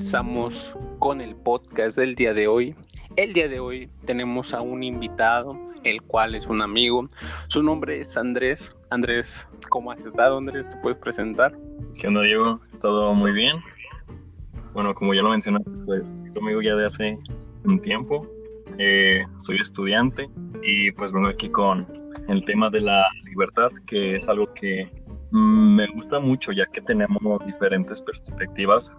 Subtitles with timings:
[0.00, 2.74] comenzamos con el podcast del día de hoy.
[3.16, 7.06] El día de hoy tenemos a un invitado, el cual es un amigo.
[7.48, 8.74] Su nombre es Andrés.
[8.88, 10.70] Andrés, ¿cómo has estado, Andrés?
[10.70, 11.54] ¿Te puedes presentar?
[12.00, 12.60] ¿Qué onda, Diego?
[12.64, 13.58] He estado muy bien.
[14.72, 17.18] Bueno, como ya lo mencioné, pues estoy conmigo ya de hace
[17.64, 18.26] un tiempo.
[18.78, 20.30] Eh, soy estudiante
[20.62, 21.86] y pues vengo aquí con
[22.26, 24.90] el tema de la libertad, que es algo que
[25.30, 28.94] mm, me gusta mucho ya que tenemos diferentes perspectivas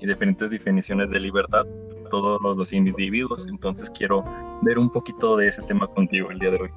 [0.00, 1.64] y diferentes definiciones de libertad
[2.10, 3.46] todos los individuos.
[3.48, 4.24] Entonces quiero
[4.62, 6.70] ver un poquito de ese tema contigo el día de hoy.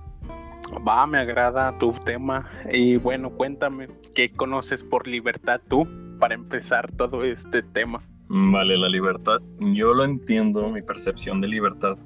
[0.88, 2.50] Va, me agrada tu tema.
[2.72, 5.88] Y bueno, cuéntame, ¿qué conoces por libertad tú
[6.20, 8.04] para empezar todo este tema?
[8.28, 9.42] Vale, la libertad.
[9.60, 11.98] Yo lo entiendo, mi percepción de libertad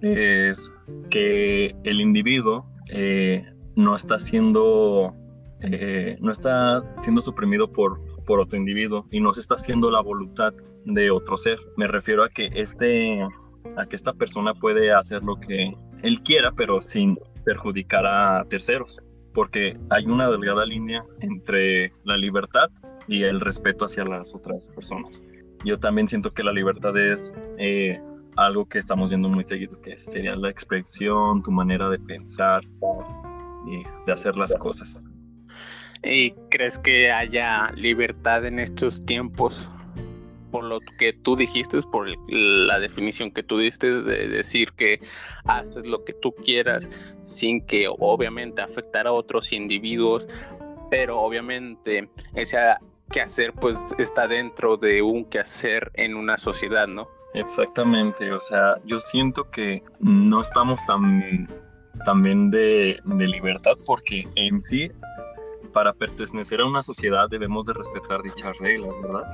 [0.00, 0.72] es
[1.10, 3.44] que el individuo eh,
[3.76, 5.14] no está siendo
[5.60, 10.00] eh, no está siendo suprimido por, por otro individuo y no se está haciendo la
[10.00, 10.52] voluntad
[10.84, 11.58] de otro ser.
[11.76, 13.26] Me refiero a que este
[13.76, 19.00] a que esta persona puede hacer lo que él quiera, pero sin perjudicar a terceros,
[19.34, 22.68] porque hay una delgada línea entre la libertad
[23.08, 25.22] y el respeto hacia las otras personas.
[25.64, 28.00] Yo también siento que la libertad es eh,
[28.36, 32.62] algo que estamos viendo muy seguido, que sería la expresión, tu manera de pensar
[33.66, 34.98] y de hacer las cosas.
[36.04, 39.70] ¿Y crees que haya libertad en estos tiempos?
[40.50, 45.00] Por lo que tú dijiste, por la definición que tú diste de decir que
[45.44, 46.88] haces lo que tú quieras
[47.22, 50.26] sin que obviamente afectar a otros individuos,
[50.90, 52.58] pero obviamente ese
[53.10, 57.08] quehacer pues está dentro de un quehacer en una sociedad, ¿no?
[57.34, 61.48] Exactamente, o sea, yo siento que no estamos tan,
[62.50, 64.90] de, de libertad porque en sí
[65.72, 69.24] para pertenecer a una sociedad debemos de respetar dichas reglas, ¿verdad?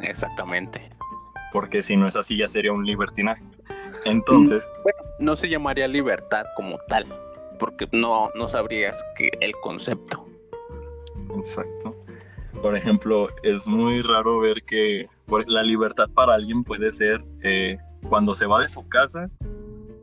[0.00, 0.90] Exactamente.
[1.52, 3.44] Porque si no es así ya sería un libertinaje.
[4.04, 4.72] Entonces...
[4.78, 7.06] Mm, bueno, no se llamaría libertad como tal,
[7.58, 10.26] porque no, no sabrías que el concepto.
[11.36, 11.94] Exacto.
[12.62, 15.08] Por ejemplo, es muy raro ver que
[15.46, 17.78] la libertad para alguien puede ser eh,
[18.08, 19.30] cuando se va de su casa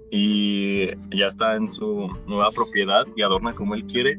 [0.09, 4.17] y ya está en su nueva propiedad y adorna como él quiere,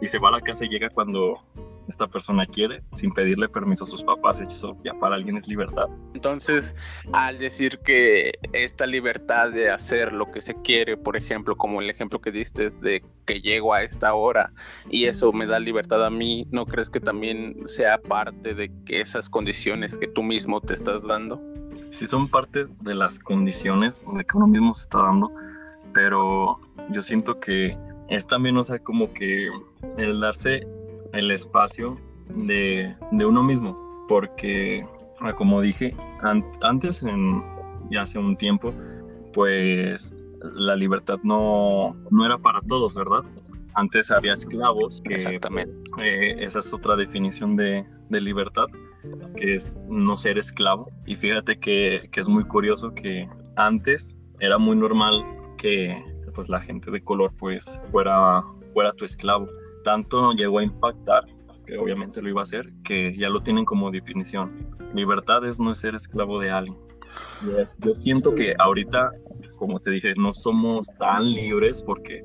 [0.00, 1.42] y se va a la casa y llega cuando
[1.88, 4.40] esta persona quiere, sin pedirle permiso a sus papás.
[4.40, 5.86] Eso ya para alguien es libertad.
[6.14, 6.74] Entonces,
[7.12, 11.88] al decir que esta libertad de hacer lo que se quiere, por ejemplo, como el
[11.90, 14.52] ejemplo que diste de que llego a esta hora
[14.90, 19.00] y eso me da libertad a mí, ¿no crees que también sea parte de que
[19.00, 21.40] esas condiciones que tú mismo te estás dando?
[21.90, 25.32] Sí, son parte de las condiciones de que uno mismo se está dando,
[25.94, 26.60] pero
[26.90, 27.76] yo siento que
[28.08, 29.50] es también, o sea, como que
[29.96, 30.66] el darse
[31.12, 31.94] el espacio
[32.28, 34.84] de, uno mismo, porque,
[35.36, 35.94] como dije,
[36.62, 37.42] antes, en,
[37.90, 38.72] ya hace un tiempo,
[39.32, 43.22] pues la libertad no, no era para todos, ¿verdad?
[43.74, 45.02] Antes había esclavos.
[45.04, 45.72] Exactamente.
[46.00, 48.66] Eh, esa es otra definición de, libertad,
[49.36, 50.90] que es no ser esclavo.
[51.06, 55.24] Y fíjate que, que es muy curioso que antes era muy normal
[55.58, 56.02] que
[56.38, 59.48] pues la gente de color pues fuera, fuera tu esclavo.
[59.82, 61.24] Tanto llegó a impactar,
[61.66, 64.68] que obviamente lo iba a hacer, que ya lo tienen como definición.
[64.94, 66.78] Libertad es no ser esclavo de alguien.
[67.80, 69.10] Yo siento que ahorita,
[69.56, 72.20] como te dije, no somos tan libres porque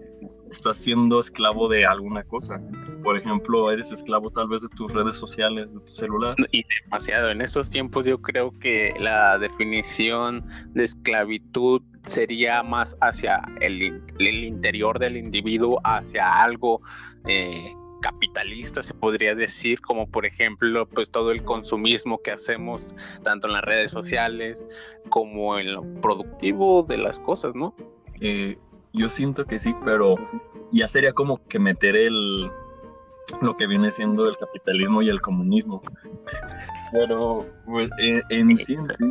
[0.52, 2.62] estás siendo esclavo de alguna cosa.
[3.02, 6.36] Por ejemplo, eres esclavo tal vez de tus redes sociales, de tu celular.
[6.52, 7.32] Y demasiado.
[7.32, 13.82] En estos tiempos yo creo que la definición de esclavitud sería más hacia el,
[14.20, 16.82] interior del individuo, hacia algo
[17.28, 17.72] eh,
[18.02, 22.94] capitalista, se podría decir, como por ejemplo, pues todo el consumismo que hacemos
[23.24, 24.68] tanto en las redes sociales
[25.10, 27.74] como en lo productivo de las cosas, ¿no?
[28.20, 28.58] Eh,
[28.92, 30.16] yo siento que sí, pero
[30.72, 32.52] ya sería como que meter el
[33.42, 35.82] lo que viene siendo el capitalismo y el comunismo.
[36.92, 39.06] Pero pues, en, sí, en sí,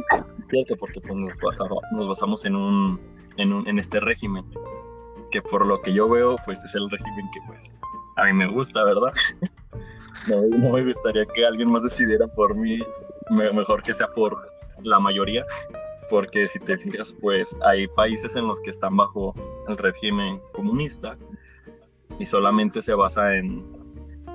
[0.49, 3.01] fíjate, porque pues, nos, basamos, en un,
[3.37, 4.45] en un en este régimen,
[5.31, 7.77] que por lo que yo veo, pues es el régimen que pues
[8.17, 9.13] a mí me gusta, ¿verdad?
[10.29, 12.79] no, me gustaría que alguien más decidiera por mí,
[13.31, 14.37] mejor que sea por
[14.83, 15.45] la mayoría
[16.13, 19.35] porque si te fijas, pues hay países en los que están bajo
[19.67, 21.17] el régimen comunista
[22.19, 23.65] y solamente se basa en,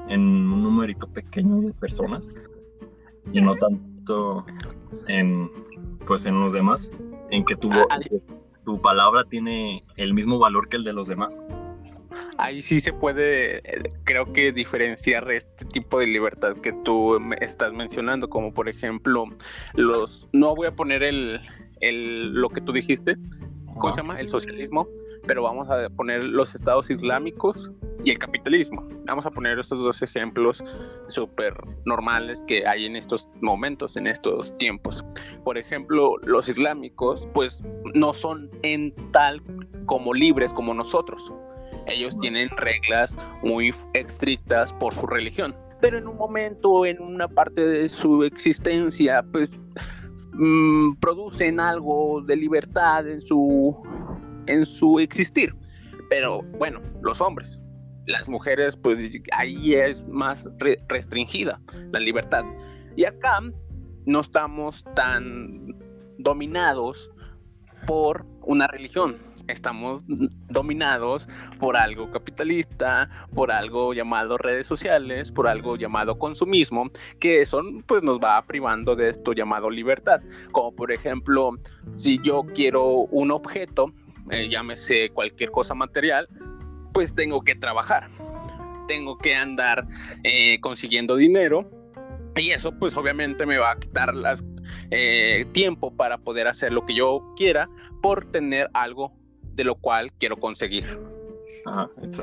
[0.09, 2.35] en un numerito pequeño de personas
[3.33, 4.45] y no tanto
[5.07, 5.49] en
[6.07, 6.91] pues en los demás,
[7.29, 7.99] en que tu, ah,
[8.65, 11.43] tu palabra tiene el mismo valor que el de los demás.
[12.37, 17.73] ahí sí se puede, eh, creo que diferenciar este tipo de libertad que tú estás
[17.73, 19.25] mencionando, como por ejemplo
[19.75, 21.41] los, no voy a poner el,
[21.81, 23.17] el lo que tú dijiste,
[23.77, 24.19] ¿cómo se llama?
[24.19, 24.87] El socialismo,
[25.27, 27.71] pero vamos a poner los estados islámicos
[28.03, 28.87] y el capitalismo.
[29.05, 30.63] Vamos a poner estos dos ejemplos
[31.07, 31.53] súper
[31.85, 35.03] normales que hay en estos momentos, en estos tiempos.
[35.43, 37.63] Por ejemplo, los islámicos, pues
[37.93, 39.41] no son en tal
[39.85, 41.33] como libres como nosotros.
[41.85, 45.55] Ellos tienen reglas muy estrictas por su religión.
[45.79, 49.57] Pero en un momento, en una parte de su existencia, pues
[50.33, 53.77] mm, producen algo de libertad en su
[54.47, 55.53] en su existir.
[56.09, 57.59] Pero bueno, los hombres,
[58.05, 58.97] las mujeres, pues
[59.33, 60.47] ahí es más
[60.87, 61.59] restringida
[61.91, 62.43] la libertad.
[62.95, 63.41] Y acá
[64.05, 65.75] no estamos tan
[66.17, 67.11] dominados
[67.85, 69.17] por una religión.
[69.47, 70.03] Estamos
[70.49, 71.27] dominados
[71.57, 76.89] por algo capitalista, por algo llamado redes sociales, por algo llamado consumismo,
[77.19, 80.21] que eso pues nos va privando de esto llamado libertad.
[80.51, 81.51] Como por ejemplo,
[81.95, 83.93] si yo quiero un objeto,
[84.31, 86.27] eh, llámese cualquier cosa material,
[86.93, 88.09] pues tengo que trabajar,
[88.87, 89.87] tengo que andar
[90.23, 91.69] eh, consiguiendo dinero
[92.35, 94.43] y eso pues obviamente me va a quitar las,
[94.91, 97.69] eh, tiempo para poder hacer lo que yo quiera
[98.01, 99.13] por tener algo
[99.53, 100.99] de lo cual quiero conseguir.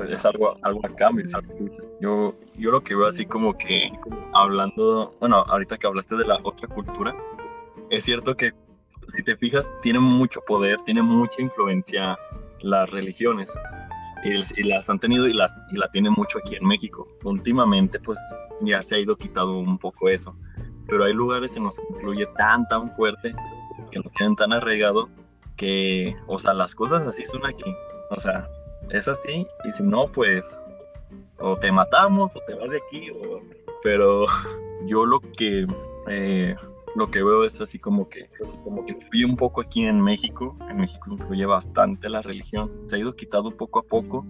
[0.09, 1.25] es, algo, algo a cambio.
[2.01, 3.91] Yo, yo lo que veo así como que
[4.33, 7.13] hablando, bueno, ahorita que hablaste de la otra cultura,
[7.89, 8.51] es cierto que
[9.07, 12.17] si te fijas, tiene mucho poder, tiene mucha influencia
[12.61, 13.57] las religiones.
[14.23, 17.07] Y, las han tenido y, las, y la tienen mucho aquí en México.
[17.23, 18.19] Últimamente, pues
[18.61, 20.35] ya se ha ido quitando un poco eso.
[20.87, 23.35] Pero hay lugares en los que influye tan, tan fuerte,
[23.91, 25.09] que lo tienen tan arraigado,
[25.57, 27.71] que, o sea, las cosas así son aquí.
[28.09, 28.49] O sea,
[28.89, 30.59] es así, y si no, pues,
[31.39, 33.41] o te matamos, o te vas de aquí, o...
[33.83, 34.25] pero
[34.87, 35.67] yo lo que
[36.07, 36.55] eh,
[36.95, 38.27] lo que veo es así como que,
[38.63, 40.57] como que influye un poco aquí en México.
[40.69, 42.71] En México influye bastante la religión.
[42.87, 44.25] Se ha ido quitando poco a poco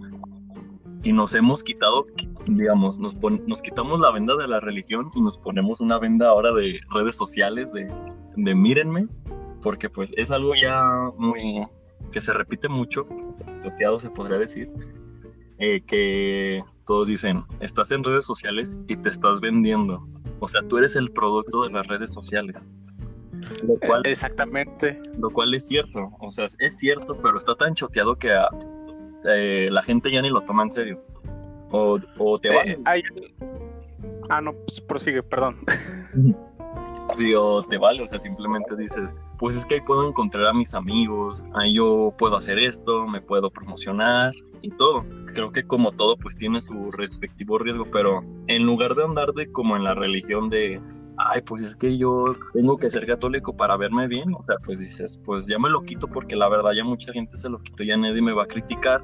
[1.06, 2.04] y nos hemos quitado,
[2.48, 6.52] digamos, nos, nos quitamos la venda de la religión y nos ponemos una venda ahora
[6.52, 7.88] de redes sociales, de,
[8.36, 9.06] de mírenme,
[9.62, 10.82] porque pues es algo ya
[11.16, 11.64] muy,
[12.10, 13.06] que se repite mucho,
[13.62, 14.68] loteado se podría decir,
[15.58, 20.06] eh, que todos dicen, estás en redes sociales y te estás vendiendo.
[20.40, 22.68] O sea, tú eres el producto de las redes sociales.
[23.66, 25.00] Lo cual, Exactamente.
[25.18, 26.10] Lo cual es cierto.
[26.20, 28.34] O sea, es cierto, pero está tan choteado que
[29.24, 31.04] eh, la gente ya ni lo toma en serio.
[31.70, 31.98] O,
[32.40, 32.62] te va.
[32.64, 32.78] Eh,
[34.28, 35.58] ah, no, pues prosigue, perdón.
[37.38, 40.74] o te vale, o sea, simplemente dices, pues es que ahí puedo encontrar a mis
[40.74, 44.32] amigos, ahí yo puedo hacer esto, me puedo promocionar
[44.62, 45.04] y todo.
[45.32, 49.50] Creo que como todo, pues tiene su respectivo riesgo, pero en lugar de andar de
[49.50, 50.80] como en la religión de,
[51.18, 54.78] ay, pues es que yo tengo que ser católico para verme bien, o sea, pues
[54.78, 57.84] dices, pues ya me lo quito porque la verdad ya mucha gente se lo quitó,
[57.84, 59.02] ya nadie me va a criticar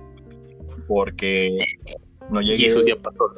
[0.87, 1.59] porque
[2.31, 2.63] no llegué.
[2.63, 3.29] Y eso ya pasó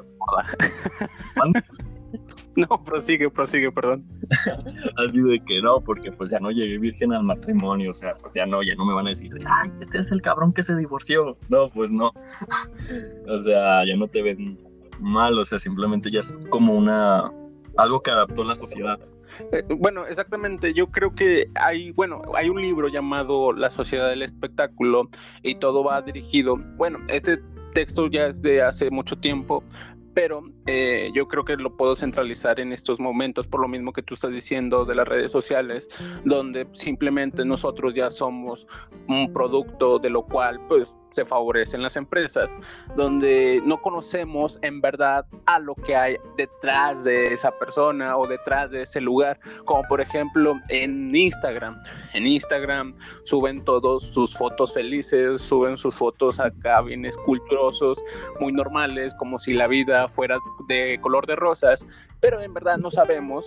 [2.69, 4.05] No, prosigue, prosigue, perdón.
[4.97, 8.35] Así de que no, porque pues ya no llegué virgen al matrimonio, o sea, pues
[8.35, 10.77] ya no, ya no me van a decir, ay, este es el cabrón que se
[10.77, 11.37] divorció.
[11.49, 12.13] No, pues no.
[13.29, 14.59] o sea, ya no te ven
[15.01, 17.31] mal, o sea, simplemente ya es como una,
[17.77, 19.01] algo que adaptó la sociedad.
[19.53, 20.75] Eh, bueno, exactamente.
[20.75, 25.09] Yo creo que hay, bueno, hay un libro llamado La Sociedad del Espectáculo
[25.43, 26.57] y todo va dirigido.
[26.77, 27.39] Bueno, este
[27.75, 29.65] texto ya es de hace mucho tiempo,
[30.15, 34.03] pero eh, yo creo que lo puedo centralizar en estos momentos, por lo mismo que
[34.03, 35.89] tú estás diciendo de las redes sociales,
[36.25, 38.67] donde simplemente nosotros ya somos
[39.09, 42.51] un producto de lo cual, pues, se favorecen las empresas,
[42.97, 48.73] donde no conocemos en verdad a lo que hay detrás de esa persona o detrás
[48.73, 51.81] de ese lugar, como por ejemplo en Instagram.
[52.15, 58.03] En Instagram suben todos sus fotos felices, suben sus fotos acá bien esculturosos,
[58.41, 61.87] muy normales, como si la vida fuera de color de rosas,
[62.21, 63.47] pero en verdad no sabemos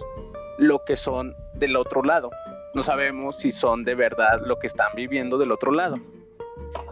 [0.57, 2.29] lo que son del otro lado.
[2.73, 5.97] No sabemos si son de verdad lo que están viviendo del otro lado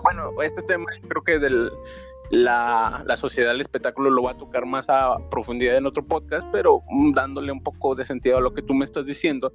[0.03, 1.71] bueno, este tema creo que del,
[2.29, 6.81] la, sociedad del espectáculo lo va a tocar más a profundidad en otro podcast, pero
[7.13, 9.53] dándole un poco de sentido a lo que tú me estás diciendo,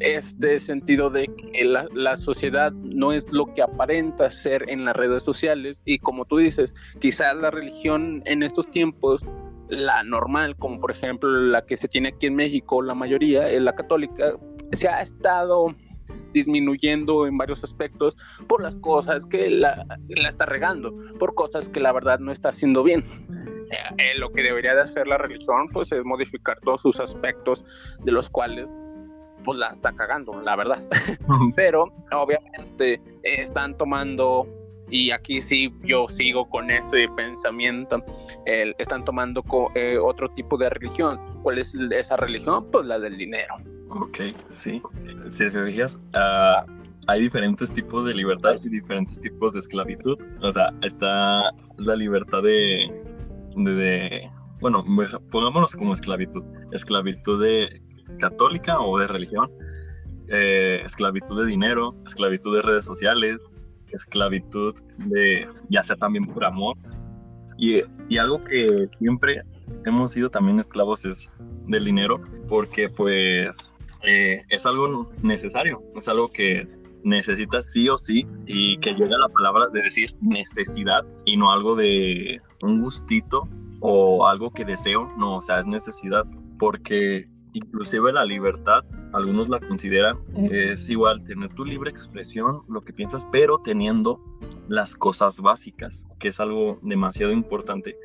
[0.00, 4.84] es de sentido de que la, la, sociedad no es lo que aparenta ser en
[4.84, 5.80] las redes sociales.
[5.84, 9.24] Y como tú dices, quizás la religión en estos tiempos,
[9.68, 13.62] la normal, como por ejemplo la que se tiene aquí en México, la mayoría, es
[13.62, 14.34] la católica,
[14.72, 15.74] se ha estado
[16.32, 18.16] disminuyendo en varios aspectos
[18.46, 22.50] por las cosas que la, la está regando, por cosas que la verdad no está
[22.50, 23.04] haciendo bien.
[23.70, 27.64] Eh, eh, lo que debería de hacer la religión pues es modificar todos sus aspectos
[28.04, 28.70] de los cuales
[29.44, 30.82] pues la está cagando, la verdad.
[31.56, 34.46] Pero obviamente están tomando
[34.92, 38.04] y aquí sí yo sigo con ese pensamiento,
[38.44, 39.42] están tomando
[39.74, 41.18] eh, otro tipo de religión.
[41.42, 42.70] ¿Cuál es esa religión?
[42.70, 43.56] Pues la del dinero.
[43.88, 44.18] Ok,
[44.50, 44.82] sí.
[45.30, 46.70] Si te fijas, uh,
[47.06, 50.18] hay diferentes tipos de libertad y diferentes tipos de esclavitud.
[50.42, 52.92] O sea, está la libertad de,
[53.56, 54.30] de,
[54.60, 54.84] bueno,
[55.30, 56.44] pongámonos como esclavitud.
[56.70, 57.80] Esclavitud de
[58.18, 59.50] católica o de religión,
[60.28, 63.48] eh, esclavitud de dinero, esclavitud de redes sociales,
[63.92, 66.76] esclavitud de, ya sea también por amor.
[67.58, 69.42] Y, y algo que siempre
[69.84, 71.32] hemos sido también esclavos es
[71.66, 76.66] del dinero, porque pues eh, es algo necesario, es algo que
[77.04, 81.74] necesitas sí o sí y que llega la palabra de decir necesidad y no algo
[81.76, 83.48] de un gustito
[83.80, 86.24] o algo que deseo, no, o sea, es necesidad
[86.58, 90.18] porque inclusive la libertad, algunos la consideran,
[90.50, 94.18] es igual tener tu libre expresión, lo que piensas, pero teniendo
[94.68, 97.96] las cosas básicas, que es algo demasiado importante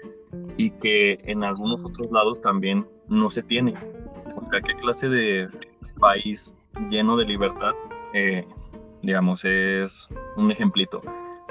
[0.58, 3.76] y que en algunos otros lados también no se tiene.
[4.36, 5.48] O sea, ¿qué clase de
[6.00, 6.56] país
[6.90, 7.74] lleno de libertad,
[8.14, 8.46] eh,
[9.02, 11.02] digamos, es un ejemplito?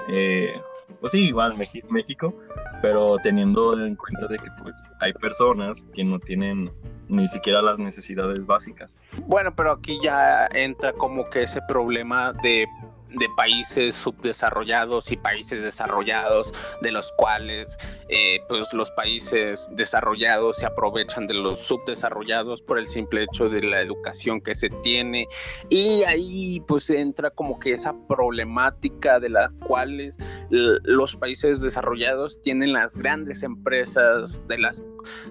[0.08, 0.60] Eh,
[1.00, 2.34] pues sí, igual México,
[2.82, 6.70] pero teniendo en cuenta de que pues hay personas que no tienen
[7.08, 9.00] ni siquiera las necesidades básicas.
[9.26, 12.66] Bueno, pero aquí ya entra como que ese problema de
[13.10, 17.66] de países subdesarrollados y países desarrollados, de los cuales
[18.08, 23.62] eh, pues los países desarrollados se aprovechan de los subdesarrollados por el simple hecho de
[23.62, 25.26] la educación que se tiene.
[25.68, 30.18] Y ahí pues entra como que esa problemática de las cuales
[30.50, 34.82] los países desarrollados tienen las grandes empresas de las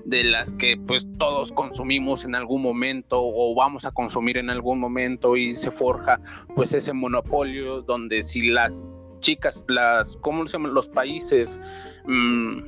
[0.06, 4.80] de las que pues todos consumimos en algún momento o vamos a consumir en algún
[4.80, 6.20] momento y se forja
[6.56, 8.84] pues ese monopolio donde si las
[9.26, 10.76] chicas, las, ¿cómo se llaman?
[10.76, 11.60] Los países,
[12.06, 12.60] mm,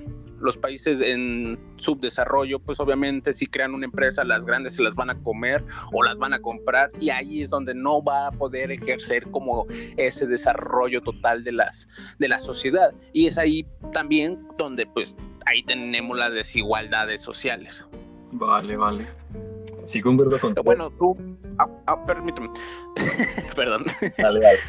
[0.42, 5.12] los países en subdesarrollo, pues obviamente si crean una empresa, las grandes se las van
[5.12, 8.72] a comer o las van a comprar y ahí es donde no va a poder
[8.72, 9.66] ejercer como
[9.98, 11.88] ese desarrollo total de las
[12.20, 15.16] de la sociedad y es ahí también donde pues
[15.48, 17.84] ahí tenemos las desigualdades sociales.
[18.32, 19.06] Vale, vale.
[19.86, 21.16] Sí, concuerdo con Bueno, tú,
[21.60, 22.50] ah, ah, permíteme,
[23.56, 23.86] perdón.
[24.18, 24.60] Dale, dale.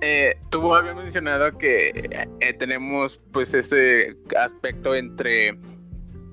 [0.00, 5.58] Eh, tú habías mencionado que eh, tenemos pues ese aspecto entre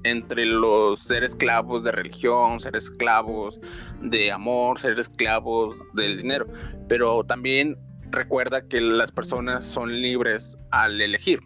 [0.03, 3.59] entre los ser esclavos de religión, ser esclavos
[4.01, 6.45] de amor, ser esclavos del dinero,
[6.87, 7.75] pero también
[8.11, 11.39] recuerda que las personas son libres al elegir.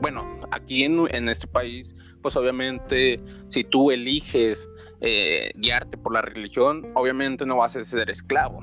[0.00, 4.68] Bueno, aquí en, en este país, pues obviamente si tú eliges
[5.00, 8.60] eh, guiarte por la religión, obviamente no vas a ser esclavo.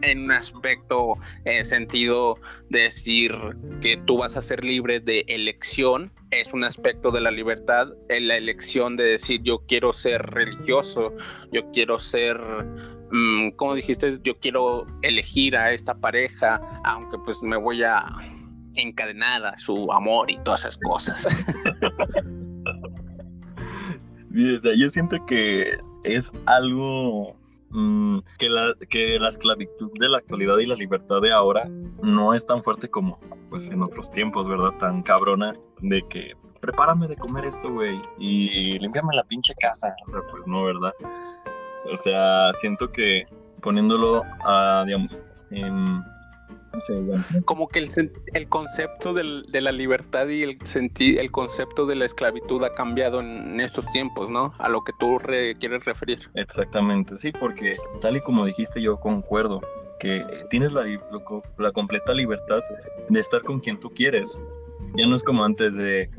[0.00, 2.38] En un aspecto, en sentido
[2.70, 3.30] de decir
[3.82, 8.28] que tú vas a ser libre de elección, es un aspecto de la libertad, en
[8.28, 11.12] la elección de decir yo quiero ser religioso,
[11.52, 12.40] yo quiero ser,
[13.12, 18.06] mm, como dijiste, yo quiero elegir a esta pareja, aunque pues me voy a
[18.76, 21.26] encadenar a su amor y todas esas cosas.
[24.30, 27.36] yo siento que es algo
[27.76, 31.68] Mm, que, la, que la esclavitud de la actualidad y la libertad de ahora
[32.04, 33.18] no es tan fuerte como
[33.50, 34.70] pues en otros tiempos, ¿verdad?
[34.78, 39.92] Tan cabrona de que prepárame de comer esto, güey, y límpiame la pinche casa.
[40.06, 40.92] O sea, pues no, ¿verdad?
[41.92, 43.26] O sea, siento que
[43.60, 45.18] poniéndolo a, digamos,
[45.50, 46.00] en
[47.44, 50.58] como que el, el concepto de la libertad y el,
[50.98, 54.52] el concepto de la esclavitud ha cambiado en estos tiempos, ¿no?
[54.58, 55.18] A lo que tú
[55.58, 56.30] quieres referir.
[56.34, 59.60] Exactamente, sí, porque tal y como dijiste yo concuerdo
[59.98, 60.84] que tienes la,
[61.58, 62.60] la completa libertad
[63.08, 64.40] de estar con quien tú quieres.
[64.96, 66.10] Ya no es como antes de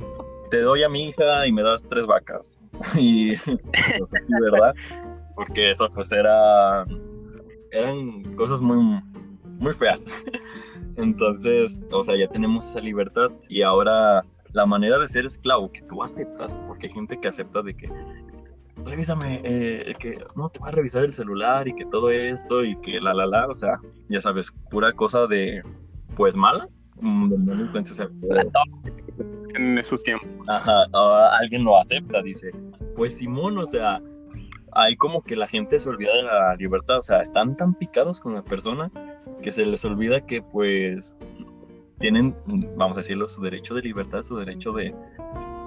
[0.49, 2.59] te doy a mi hija y me das tres vacas.
[2.95, 3.35] y
[3.97, 4.73] pues así, ¿verdad?
[5.35, 6.85] Porque eso pues era
[7.71, 9.01] eran cosas muy
[9.57, 10.05] muy feas.
[10.97, 15.81] Entonces, o sea, ya tenemos esa libertad y ahora la manera de ser esclavo que
[15.83, 17.89] tú aceptas, porque hay gente que acepta de que
[18.85, 22.75] revísame, eh, que no te va a revisar el celular y que todo esto y
[22.77, 25.61] que la la la, o sea, ya sabes, pura cosa de
[26.15, 26.67] pues mala,
[27.01, 27.33] mm,
[29.55, 30.29] en esos tiempos.
[30.47, 30.85] Ajá,
[31.39, 32.51] alguien lo acepta, dice,
[32.95, 34.01] pues Simón, o sea,
[34.71, 38.19] hay como que la gente se olvida de la libertad, o sea, están tan picados
[38.19, 38.91] con la persona
[39.41, 41.15] que se les olvida que pues
[41.99, 42.35] tienen,
[42.75, 44.93] vamos a decirlo, su derecho de libertad, su derecho de,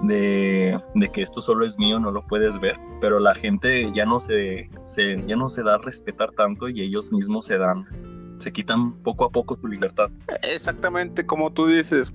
[0.03, 4.19] de, que esto solo es mío, no lo puedes ver, pero la gente ya no
[4.19, 7.85] se, se, ya no se da a respetar tanto y ellos mismos se dan,
[8.37, 10.09] se quitan poco a poco su libertad.
[10.43, 12.11] Exactamente como tú dices,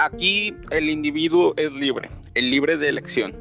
[0.00, 3.34] aquí el individuo es libre, el libre de elección.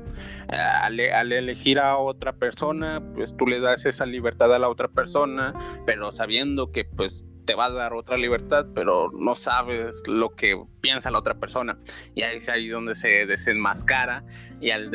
[0.51, 4.87] Al, al, elegir a otra persona, pues tú le das esa libertad a la otra
[4.87, 5.53] persona,
[5.85, 10.59] pero sabiendo que pues te va a dar otra libertad, pero no sabes lo que
[10.81, 11.79] piensa la otra persona.
[12.13, 14.23] Y ahí es ahí donde se desenmascara
[14.61, 14.91] y al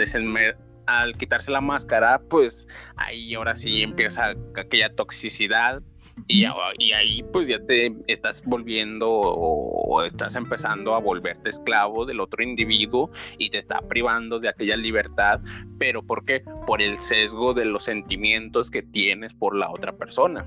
[0.86, 5.82] al quitarse la máscara, pues ahí ahora sí empieza aquella toxicidad
[6.26, 6.44] y,
[6.78, 12.42] y, ahí pues ya te estás volviendo o estás empezando a volverte esclavo del otro
[12.42, 15.40] individuo y te está privando de aquella libertad,
[15.78, 16.42] pero ¿por qué?
[16.66, 20.46] Por el sesgo de los sentimientos que tienes por la otra persona.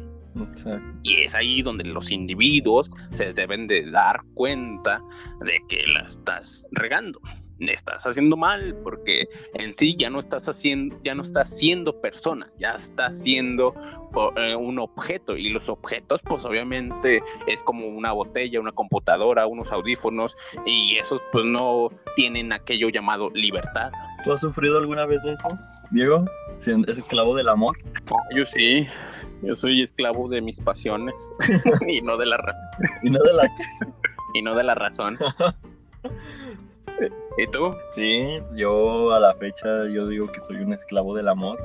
[1.04, 5.02] Y es ahí donde los individuos se deben de dar cuenta
[5.42, 7.20] de que la estás regando
[7.60, 12.52] estás haciendo mal porque en sí ya no estás haciendo ya no estás siendo persona
[12.60, 13.74] ya estás siendo
[14.36, 15.36] eh, un objeto.
[15.38, 20.36] Y los objetos pues obviamente es como una botella una computadora unos audífonos
[20.66, 23.92] y esos pues no tienen aquello llamado libertad.
[24.24, 25.58] ¿Tú has sufrido alguna vez eso
[25.92, 26.26] Diego
[26.60, 27.78] ¿Es esclavo del amor
[28.36, 28.88] yo sí.
[29.44, 31.14] Yo soy esclavo de mis pasiones
[31.88, 32.38] y no de la
[33.04, 33.50] y no de la
[34.34, 35.18] y no de la razón.
[37.38, 37.76] ¿Y tú?
[37.88, 41.60] Sí, yo a la fecha yo digo que soy un esclavo del amor,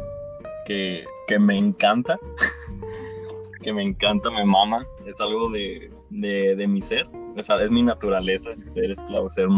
[0.66, 2.18] que, que me encanta,
[3.62, 8.54] que me encanta, me mama, es algo de, de, mi ser, es, es, mi naturaleza,
[8.54, 9.48] ser esclavo, ser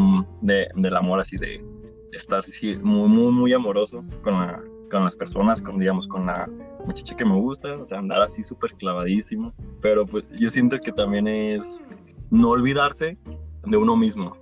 [0.40, 1.64] de, del amor así de
[2.12, 6.48] estar así, muy, muy, muy amoroso con, la, con las personas, con, digamos, con la
[6.86, 9.52] muchacha que me gusta, o sea, andar así súper clavadísimo.
[9.80, 11.80] Pero pues yo siento que también es
[12.30, 13.18] no olvidarse
[13.66, 14.36] de uno mismo,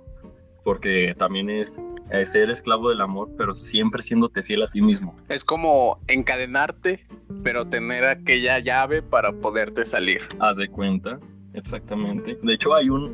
[0.63, 1.81] porque también es,
[2.25, 5.15] ser esclavo del amor, pero siempre siéndote fiel a ti mismo.
[5.29, 7.05] Es como encadenarte,
[7.43, 10.21] pero tener aquella llave para poderte salir.
[10.39, 11.19] Haz de cuenta.
[11.53, 12.37] Exactamente.
[12.41, 13.13] De hecho, hay un.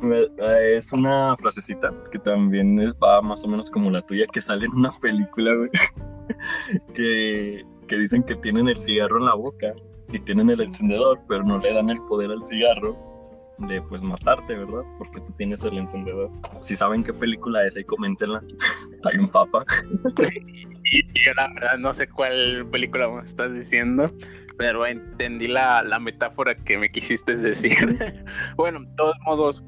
[0.62, 4.74] es una frasecita que también va más o menos como la tuya, que sale en
[4.74, 5.70] una película, güey.
[6.94, 9.72] que que dicen que tienen el cigarro en la boca
[10.12, 12.96] y tienen el encendedor, pero no le dan el poder al cigarro
[13.58, 14.82] de pues matarte, ¿verdad?
[14.98, 16.30] Porque tú tienes el encendedor.
[16.60, 18.42] Si saben qué película es, ahí coméntenla.
[19.04, 19.64] Hay un papa.
[20.84, 24.12] y yo la verdad no sé cuál película estás diciendo,
[24.56, 27.98] pero entendí la, la metáfora que me quisiste decir.
[28.56, 29.62] bueno, de todos modos,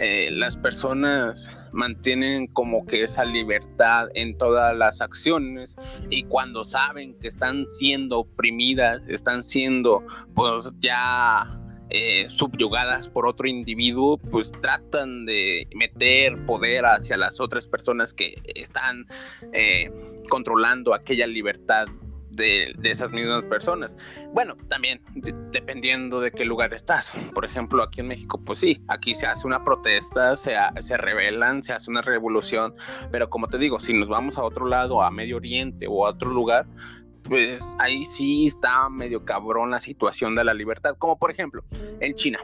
[0.00, 5.76] eh, las personas mantienen como que esa libertad en todas las acciones
[6.08, 10.04] y cuando saben que están siendo oprimidas, están siendo
[10.36, 11.57] pues ya
[11.90, 18.40] eh, subyugadas por otro individuo, pues tratan de meter poder hacia las otras personas que
[18.54, 19.06] están
[19.52, 19.90] eh,
[20.28, 21.86] controlando aquella libertad
[22.30, 23.96] de, esas mismas personas.
[24.32, 25.02] Bueno, también
[25.52, 27.12] dependiendo de qué lugar estás.
[27.34, 31.62] Por ejemplo, aquí en México, pues sí, aquí se hace una protesta, se, se rebelan,
[31.62, 32.74] se hace una revolución,
[33.10, 36.10] pero como te digo, si nos vamos a otro lado, a Medio Oriente o a
[36.10, 36.66] otro lugar,
[37.28, 41.62] pues ahí sí está medio cabrón la situación de la libertad, como por ejemplo
[42.00, 42.40] en China.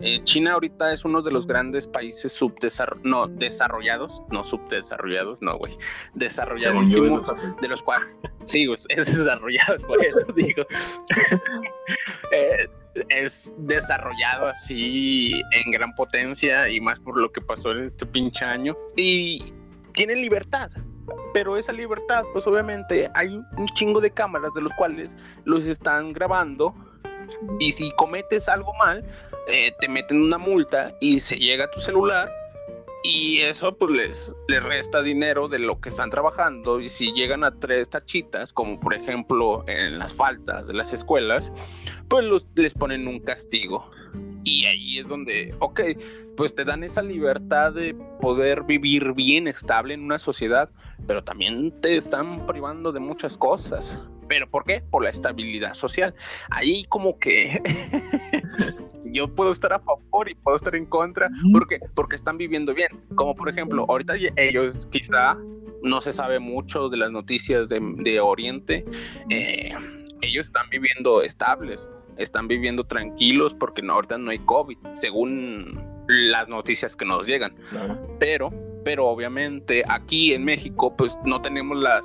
[0.00, 5.56] Eh, China ahorita es uno de los grandes países subdesarrollados, no, desarrollados, no subdesarrollados, no,
[5.56, 5.72] güey,
[6.14, 10.66] desarrollados de los cuales, sí, es desarrollado, por eso digo,
[12.32, 12.68] eh,
[13.08, 18.44] es desarrollado así en gran potencia y más por lo que pasó en este pinche
[18.44, 18.76] año.
[18.96, 19.52] Y
[19.92, 20.70] tiene libertad,
[21.34, 26.12] pero esa libertad, pues obviamente hay un chingo de cámaras de los cuales los están
[26.12, 26.72] grabando
[27.58, 29.04] y si cometes algo mal,
[29.48, 32.30] eh, te meten una multa y se llega a tu celular
[33.02, 37.42] y eso pues les, les resta dinero de lo que están trabajando y si llegan
[37.42, 41.50] a tres tachitas, como por ejemplo en las faltas de las escuelas,
[42.08, 43.90] pues los, les ponen un castigo.
[44.44, 45.80] Y ahí es donde, ok,
[46.36, 50.68] pues te dan esa libertad de poder vivir bien, estable en una sociedad,
[51.06, 53.98] pero también te están privando de muchas cosas.
[54.28, 54.82] ¿Pero por qué?
[54.90, 56.14] Por la estabilidad social.
[56.50, 57.62] Ahí como que
[59.04, 62.88] yo puedo estar a favor y puedo estar en contra, porque porque están viviendo bien.
[63.14, 65.36] Como por ejemplo, ahorita ellos quizá
[65.84, 68.84] no se sabe mucho de las noticias de, Oriente,
[69.28, 69.74] eh,
[70.22, 76.96] ellos están viviendo estables, están viviendo tranquilos porque ahorita no hay COVID, según las noticias
[76.96, 77.54] que nos llegan.
[78.18, 78.50] Pero
[78.84, 82.04] pero obviamente aquí en México pues no tenemos las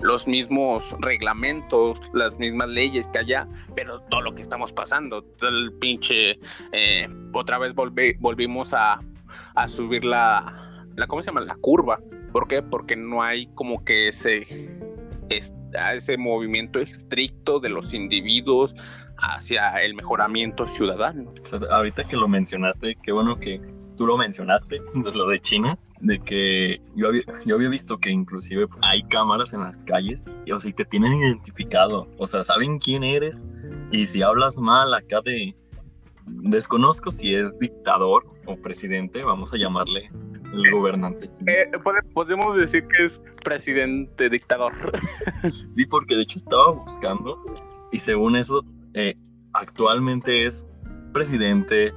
[0.00, 5.72] los mismos reglamentos, las mismas leyes que allá, pero todo lo que estamos pasando, el
[5.74, 6.38] pinche
[6.72, 9.00] eh, otra vez volvimos a,
[9.54, 11.42] a subir la, la ¿cómo se llama?
[11.42, 12.00] la curva.
[12.32, 12.62] ¿Por qué?
[12.62, 14.70] Porque no hay como que ese
[15.94, 18.74] ese movimiento estricto de los individuos
[19.18, 21.32] hacia el mejoramiento ciudadano.
[21.70, 23.60] ahorita que lo mencionaste, qué bueno que
[23.96, 24.80] tú lo mencionaste,
[25.14, 29.60] lo de China, de que yo había, yo había visto que inclusive hay cámaras en
[29.60, 33.44] las calles y o sea, te tienen identificado, o sea, saben quién eres
[33.90, 35.54] y si hablas mal acá de...
[36.26, 40.10] Desconozco si es dictador o presidente, vamos a llamarle
[40.54, 41.28] el gobernante.
[41.46, 41.70] Eh,
[42.14, 44.72] podemos decir que es presidente dictador.
[45.72, 47.38] sí, porque de hecho estaba buscando
[47.92, 49.14] y según eso, eh,
[49.52, 50.66] actualmente es
[51.12, 51.92] presidente,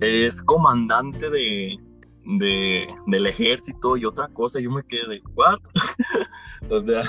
[0.00, 1.78] es comandante de,
[2.24, 4.60] de, del ejército y otra cosa.
[4.60, 5.58] Yo me quedé de, ¿what?
[6.70, 7.02] o sea,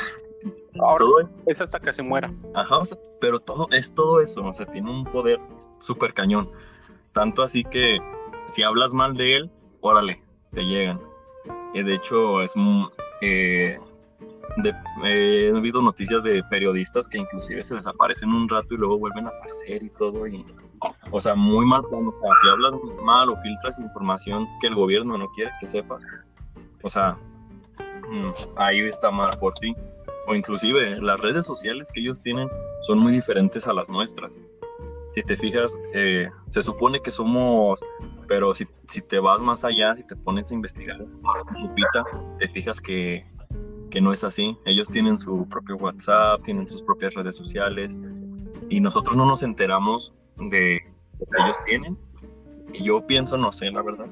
[0.74, 2.34] todo es, hasta que se muera.
[2.54, 2.82] Ajá,
[3.20, 5.40] pero todo es todo eso, o sea, tiene un poder
[5.80, 6.50] súper cañón.
[7.12, 8.00] Tanto así que
[8.48, 10.22] si hablas mal de él, órale,
[10.54, 11.00] te llegan.
[11.74, 12.54] Y de hecho, es
[13.22, 13.80] eh,
[14.64, 19.26] de, he habido noticias de periodistas que inclusive se desaparecen un rato y luego vuelven
[19.28, 20.28] a aparecer y todo.
[20.28, 20.46] Y,
[21.12, 21.82] o sea, muy mal.
[21.92, 26.06] O sea, si hablas mal o filtras información que el gobierno no quiere que sepas.
[26.84, 27.18] O sea,
[28.10, 29.76] mm, ahí está mal por ti.
[30.28, 32.50] O inclusive las redes sociales que ellos tienen
[32.82, 34.42] son muy diferentes a las nuestras.
[35.16, 37.84] Si te fijas, eh, se supone que somos,
[38.28, 41.00] pero si, si, te vas más allá, si te pones a investigar
[41.60, 42.04] lupita,
[42.38, 43.26] te fijas que
[43.90, 44.58] que no es así.
[44.66, 47.96] Ellos tienen su propio WhatsApp, tienen sus propias redes sociales
[48.70, 50.82] y nosotros no nos enteramos de
[51.20, 51.98] lo que ellos tienen.
[52.74, 54.08] Y yo pienso, no sé, la verdad,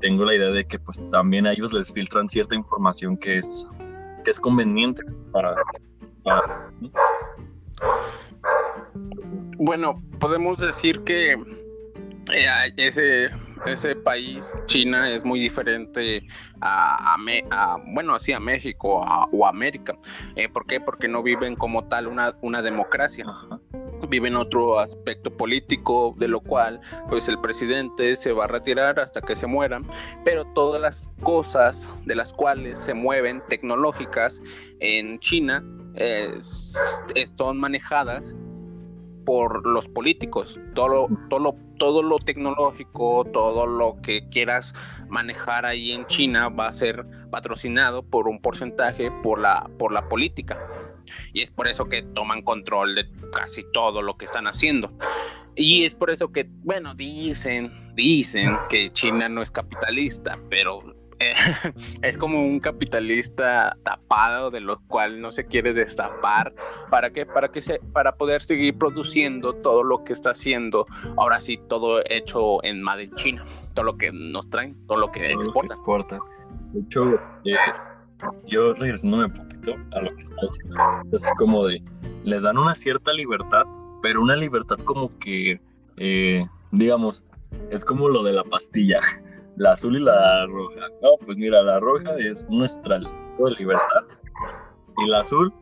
[0.00, 3.68] tengo la idea de que pues también a ellos les filtran cierta información que es,
[4.24, 5.54] que es conveniente para...
[9.58, 11.32] bueno, podemos decir que
[12.32, 13.30] eh, ese
[13.66, 16.26] ese país, China, es muy diferente
[16.60, 17.16] a,
[17.86, 19.96] bueno, así a México o a América.
[20.36, 20.80] Eh, ¿Por qué?
[20.80, 23.26] Porque no viven como tal una, una democracia.
[24.08, 29.20] Viven otro aspecto político, de lo cual, pues el presidente se va a retirar hasta
[29.20, 29.82] que se muera,
[30.24, 34.40] pero todas las cosas de las cuales se mueven tecnológicas
[34.80, 35.64] en China
[37.36, 38.34] son manejadas
[39.28, 40.58] por los políticos.
[40.74, 44.74] Todo, todo, todo lo tecnológico, todo lo que quieras
[45.08, 50.08] manejar ahí en China va a ser patrocinado por un porcentaje por la, por la
[50.08, 50.58] política.
[51.32, 54.92] Y es por eso que toman control de casi todo lo que están haciendo.
[55.56, 60.82] Y es por eso que, bueno, dicen, dicen que China no es capitalista, pero
[62.02, 66.54] es como un capitalista tapado de lo cual no se quiere destapar.
[66.90, 71.40] Para que para que se para poder seguir produciendo todo lo que está haciendo ahora
[71.40, 73.46] sí todo hecho en Made in China.
[73.74, 76.18] Todo lo que nos traen todo lo que exporta.
[76.72, 77.56] de hecho eh,
[78.46, 80.76] yo regresándome un poquito a lo que está diciendo
[81.14, 81.82] así como de
[82.24, 83.64] les dan una cierta libertad
[84.02, 85.60] pero una libertad como que
[85.96, 87.24] eh, digamos
[87.70, 88.98] es como lo de la pastilla
[89.58, 90.80] la azul y la roja.
[91.02, 92.98] No, pues mira, la roja es nuestra
[93.58, 94.04] libertad.
[94.98, 95.52] Y la azul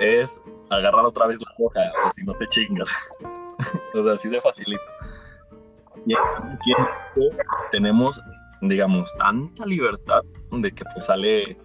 [0.00, 2.96] es agarrar otra vez la roja, o si no te chingas.
[3.94, 4.82] o sea, así de facilito.
[6.06, 6.72] Y aquí
[7.70, 8.20] tenemos,
[8.62, 11.56] digamos, tanta libertad de que pues sale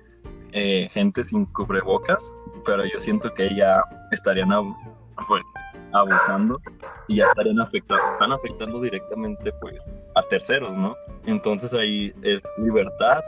[0.52, 2.34] eh, gente sin cubrebocas,
[2.66, 4.50] pero yo siento que ya estarían
[5.28, 5.44] pues,
[5.94, 6.62] abusando
[7.08, 10.96] y ya estarían afectando, están afectando directamente pues a terceros, ¿no?
[11.26, 13.22] Entonces ahí es libertad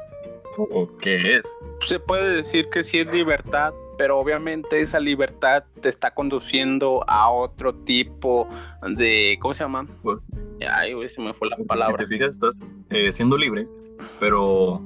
[0.57, 1.57] o qué es?
[1.85, 7.29] Se puede decir que sí es libertad, pero obviamente esa libertad te está conduciendo a
[7.29, 8.47] otro tipo
[8.97, 9.87] de, ¿cómo se llama?
[10.03, 10.19] Pues,
[10.69, 11.97] Ay, se me fue la palabra.
[11.97, 13.67] Si te fijas, estás eh, siendo libre,
[14.19, 14.81] pero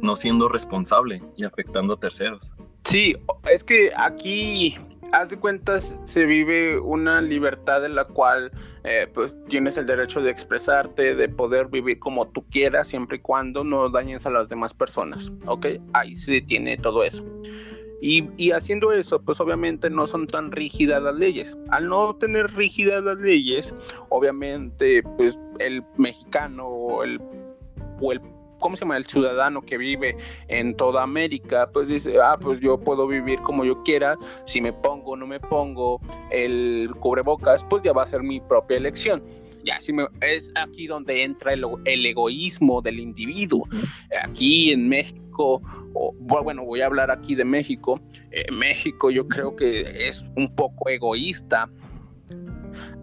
[0.00, 2.52] no siendo responsable y afectando a terceros.
[2.84, 3.16] Sí,
[3.50, 4.78] es que aquí
[5.12, 8.52] haz de cuentas, se vive una libertad en la cual
[8.84, 13.20] eh, pues tienes el derecho de expresarte, de poder vivir como tú quieras, siempre y
[13.20, 15.66] cuando no dañes a las demás personas, ¿ok?
[15.92, 17.24] Ahí se tiene todo eso.
[18.00, 21.56] Y, y, haciendo eso, pues obviamente no son tan rígidas las leyes.
[21.70, 23.74] Al no tener rígidas las leyes,
[24.08, 27.20] obviamente, pues el mexicano o el,
[28.00, 28.20] o el
[28.58, 28.96] ¿cómo se llama?
[28.96, 30.16] El ciudadano que vive
[30.48, 34.16] en toda América, pues dice, ah, pues yo puedo vivir como yo quiera,
[34.46, 38.40] si me pongo o no me pongo el cubrebocas, pues ya va a ser mi
[38.40, 39.22] propia elección.
[39.64, 41.64] ya sí me, es aquí donde entra el,
[42.06, 43.68] egoísmo del individuo.
[44.22, 45.60] Aquí en México,
[46.20, 48.00] bueno, voy a hablar aquí de México.
[48.30, 51.68] Eh, México yo creo que es un poco egoísta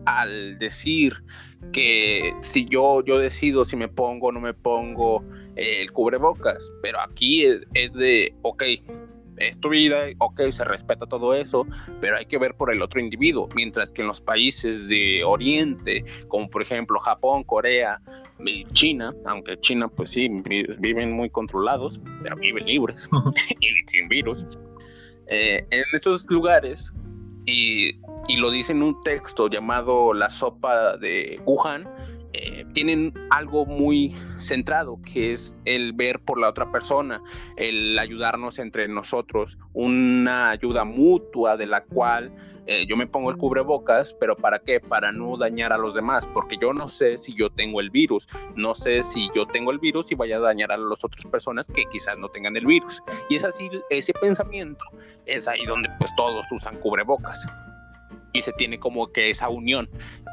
[0.05, 1.23] al decir
[1.71, 5.23] que si yo, yo decido si me pongo o no me pongo
[5.55, 8.63] el cubrebocas, pero aquí es, de, ok,
[9.37, 11.65] es tu vida, ok, se respeta todo eso,
[11.99, 16.05] pero hay que ver por el otro individuo, mientras que en los países de Oriente,
[16.27, 18.01] como por ejemplo Japón, Corea,
[18.73, 20.29] China, aunque China pues sí,
[20.79, 23.07] viven muy controlados, pero viven libres
[23.59, 24.45] y sin virus,
[25.27, 26.91] eh, en estos lugares
[27.45, 27.99] y,
[28.37, 31.87] lo dice en un texto llamado La sopa de Wuhan,
[32.37, 37.21] eh, tienen algo muy centrado, que es el ver por la otra persona,
[37.55, 42.33] el ayudarnos entre nosotros, una ayuda mutua de la cual
[42.67, 44.79] eh, yo me pongo el cubrebocas, pero ¿para qué?
[44.79, 48.27] Para no dañar a los demás, porque yo no sé si yo tengo el virus,
[48.55, 51.67] no sé si yo tengo el virus y vaya a dañar a las otras personas
[51.67, 53.01] que quizás no tengan el virus.
[53.29, 54.83] Y es así, ese pensamiento
[55.25, 57.47] es ahí donde pues todos usan cubrebocas
[58.35, 59.89] y se tiene como que esa unión.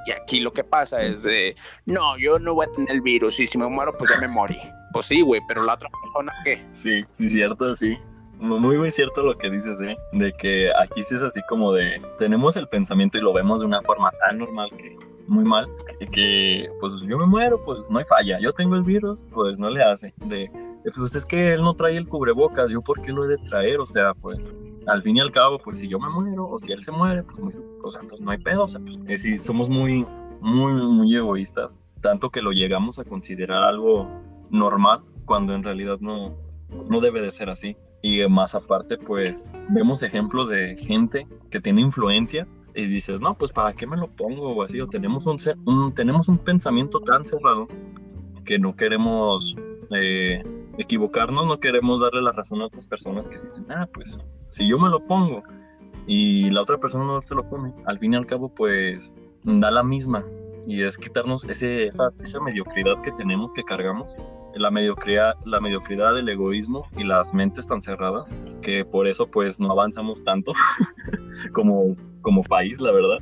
[0.06, 1.54] Y aquí lo que pasa es de,
[1.86, 4.32] no, yo no voy a tener el virus y si me muero pues ya me
[4.32, 4.58] morí.
[4.92, 6.62] Pues sí, güey, pero la otra persona qué?
[6.72, 7.96] Sí, sí, cierto, sí
[8.42, 9.96] muy, muy cierto lo que dices, ¿eh?
[10.12, 13.66] De que aquí sí es así como de, tenemos el pensamiento y lo vemos de
[13.66, 17.98] una forma tan normal que muy mal, que, que pues yo me muero, pues no
[17.98, 20.14] hay falla, yo tengo el virus, pues no le hace.
[20.26, 20.50] De,
[20.94, 23.80] pues es que él no trae el cubrebocas, yo por qué lo he de traer,
[23.80, 24.50] o sea, pues
[24.86, 27.22] al fin y al cabo, pues si yo me muero o si él se muere,
[27.22, 27.56] pues,
[27.92, 30.06] sea, pues no hay pedo, o sea, pues eh, sí, somos muy,
[30.40, 34.08] muy, muy egoístas, tanto que lo llegamos a considerar algo
[34.50, 36.34] normal cuando en realidad no,
[36.88, 37.76] no debe de ser así.
[38.04, 43.52] Y más aparte, pues vemos ejemplos de gente que tiene influencia y dices, no, pues
[43.52, 47.68] para qué me lo pongo o así, o tenemos un, tenemos un pensamiento tan cerrado
[48.44, 49.56] que no queremos
[49.94, 50.42] eh,
[50.78, 54.78] equivocarnos, no queremos darle la razón a otras personas que dicen, ah, pues si yo
[54.78, 55.42] me lo pongo
[56.06, 59.12] y la otra persona no se lo pone, al fin y al cabo, pues
[59.44, 60.24] da la misma
[60.66, 64.16] y es quitarnos ese, esa, esa mediocridad que tenemos, que cargamos
[64.54, 68.30] la mediocridad, la mediocridad del egoísmo y las mentes tan cerradas
[68.60, 70.52] que por eso pues no avanzamos tanto
[71.52, 73.18] como, como país, la verdad.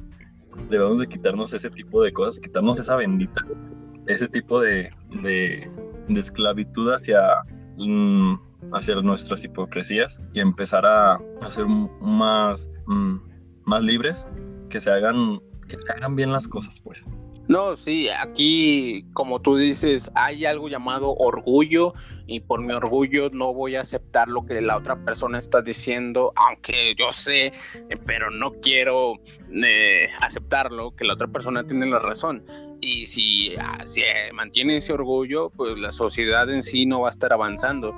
[0.68, 3.44] Debemos de quitarnos ese tipo de cosas, quitarnos esa bendita,
[4.06, 4.90] ese tipo de,
[5.22, 5.70] de,
[6.08, 7.20] esclavitud hacia,
[7.76, 8.34] mm,
[8.72, 13.16] hacia nuestras hipocresías y empezar a, ser más, mm,
[13.64, 14.26] más libres,
[14.68, 17.06] que se hagan que se hagan bien las cosas, pues.
[17.50, 21.94] No, sí, aquí, como tú dices, hay algo llamado orgullo
[22.28, 26.32] y por mi orgullo no voy a aceptar lo que la otra persona está diciendo,
[26.36, 27.52] aunque yo sé, eh,
[28.06, 29.14] pero no quiero
[29.52, 32.44] eh, aceptarlo, que la otra persona tiene la razón.
[32.82, 37.08] Y si, ah, si eh, mantiene ese orgullo, pues la sociedad en sí no va
[37.08, 37.94] a estar avanzando,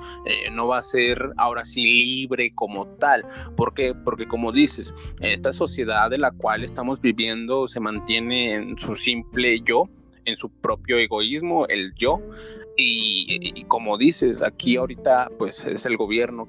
[0.51, 3.25] no va a ser ahora sí libre como tal.
[3.55, 3.93] ¿Por qué?
[3.93, 9.61] Porque como dices, esta sociedad de la cual estamos viviendo se mantiene en su simple
[9.61, 9.89] yo,
[10.25, 12.19] en su propio egoísmo, el yo,
[12.75, 16.47] y, como dices, aquí ahorita pues es el gobierno.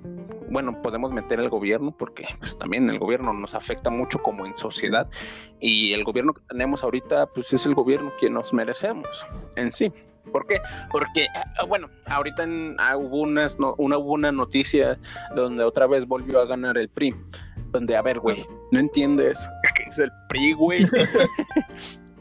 [0.50, 4.56] Bueno, podemos meter el gobierno porque pues también el gobierno nos afecta mucho como en
[4.56, 5.08] sociedad
[5.60, 9.92] y el gobierno que tenemos ahorita pues es el gobierno que nos merecemos en sí.
[10.32, 10.58] ¿Por qué?
[10.90, 12.46] Porque, ah, bueno, ahorita
[12.78, 14.98] ah, hubo, unas, una, una noticia
[15.36, 17.14] donde otra vez volvió a ganar el PRI.
[17.70, 19.38] Donde, a ver, güey, no entiendes
[19.76, 20.86] qué es el PRI, güey.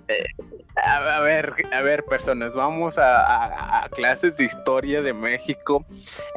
[0.10, 0.26] Eh,
[0.86, 5.86] a, ver, a ver, personas, vamos a, clases de historia de México.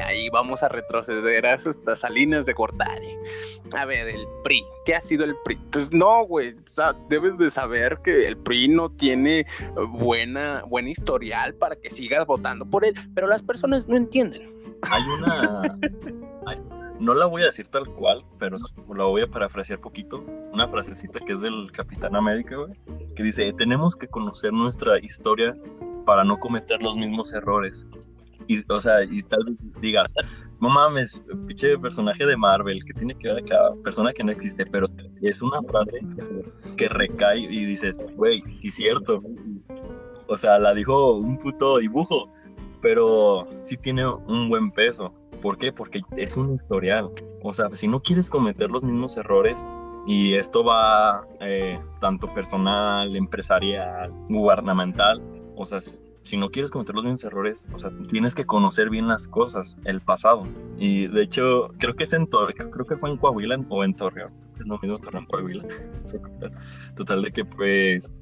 [0.04, 3.16] Ahí vamos a retroceder a estas Salinas de Gortari.
[3.76, 5.56] A ver, el PRI, ¿qué ha sido el PRI?
[5.72, 6.54] Pues no, güey,
[7.08, 9.46] debes de saber que el PRI no tiene
[9.88, 14.54] buena, buen historial para que sigas votando por él, pero las personas no entienden.
[14.82, 15.62] Hay una,
[17.00, 18.56] no la voy a decir tal cual, pero
[18.94, 20.24] la voy a parafrasear poquito.
[20.52, 22.72] Una frasecita que es del Capitán América, güey,
[23.14, 25.54] que dice, tenemos que conocer nuestra historia
[26.04, 27.86] para no cometer los mismos errores.
[28.48, 30.14] Y, o sea, y tal vez digas,
[30.60, 34.64] no mames, pinche personaje de Marvel, que tiene que ver cada persona que no existe,
[34.64, 34.86] pero
[35.20, 36.00] es una frase
[36.76, 39.22] que recae y dices, güey, sí es cierto.
[40.28, 42.32] O sea, la dijo un puto dibujo,
[42.80, 45.12] pero sí tiene un buen peso.
[45.36, 45.72] ¿Por qué?
[45.72, 47.10] Porque es un historial.
[47.42, 49.66] O sea, si no quieres cometer los mismos errores,
[50.06, 55.20] y esto va eh, tanto personal, empresarial, gubernamental,
[55.56, 59.08] o sea, si no quieres cometer los mismos errores, o sea, tienes que conocer bien
[59.08, 60.44] las cosas, el pasado.
[60.78, 63.94] Y de hecho, creo que es en Torreón, creo que fue en Coahuila o en
[63.94, 65.64] Torreón, es lo mismo Torreón, Coahuila.
[66.96, 68.12] Total de que pues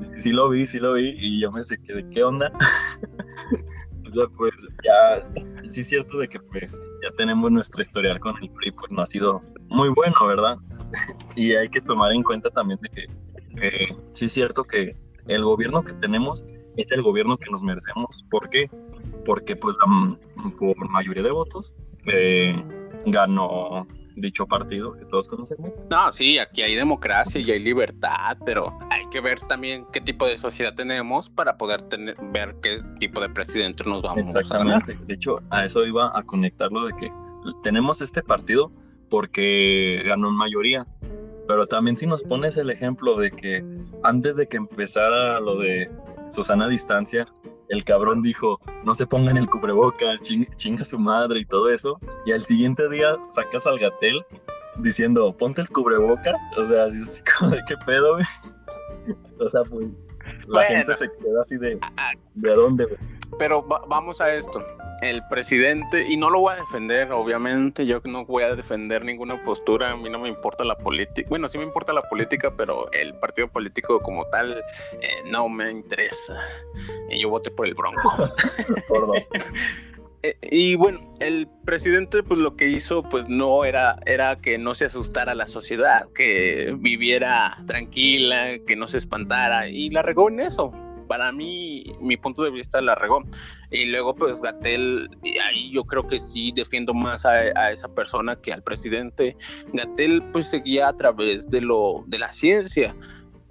[0.00, 2.52] Sí, lo vi, sí lo vi, y yo me sé que de qué onda.
[4.36, 4.52] pues
[4.84, 5.26] ya,
[5.68, 6.70] sí es cierto de que pues
[7.02, 10.56] ya tenemos nuestra historial con el PRI, pues no ha sido muy bueno, ¿verdad?
[11.36, 13.06] y hay que tomar en cuenta también de que
[13.60, 16.44] eh, sí es cierto que el gobierno que tenemos
[16.76, 18.24] es el gobierno que nos merecemos.
[18.30, 18.70] ¿Por qué?
[19.24, 19.76] Porque pues
[20.58, 21.74] por mayoría de votos
[22.06, 22.62] eh,
[23.06, 25.74] ganó dicho partido que todos conocemos.
[25.90, 28.76] No, sí, aquí hay democracia y hay libertad, pero
[29.10, 33.28] que ver también qué tipo de sociedad tenemos para poder tener, ver qué tipo de
[33.28, 34.98] presidente nos vamos Exactamente.
[35.06, 37.12] De hecho, a eso iba a conectarlo de que
[37.62, 38.72] tenemos este partido
[39.08, 40.86] porque ganó en mayoría,
[41.46, 43.64] pero también si nos pones el ejemplo de que
[44.02, 45.90] antes de que empezara lo de
[46.28, 47.26] Susana Distancia,
[47.68, 50.22] el cabrón dijo, no se pongan el cubrebocas,
[50.56, 51.98] chinga su madre y todo eso.
[52.26, 54.24] Y al siguiente día sacas al gatel
[54.78, 56.38] diciendo, ponte el cubrebocas.
[56.56, 58.26] O sea, así, como de qué pedo, güey.
[59.40, 59.86] O sea, pues
[60.46, 61.78] la gente se queda así de,
[62.34, 62.98] ¿de dónde, güey?
[63.38, 64.64] Pero vamos a esto
[65.00, 69.42] el presidente, y no lo voy a defender, obviamente, yo no voy a defender ninguna
[69.44, 72.90] postura, a mí no me importa la política, bueno, sí me importa la política, pero
[72.92, 74.60] el partido político como tal
[75.00, 76.36] eh, no me interesa.
[77.10, 78.00] Y yo voté por el Bronco.
[80.22, 84.74] Eh, y bueno, el presidente pues lo que hizo pues no era, era que no
[84.74, 90.40] se asustara la sociedad, que viviera tranquila, que no se espantara, y la regó en
[90.40, 90.72] eso
[91.08, 93.24] para mí, mi punto de vista la regó.
[93.70, 95.08] Y luego, pues Gatel,
[95.44, 99.36] ahí yo creo que sí defiendo más a, esa persona que al presidente.
[99.72, 102.94] Gatel, pues seguía a través de lo de la ciencia.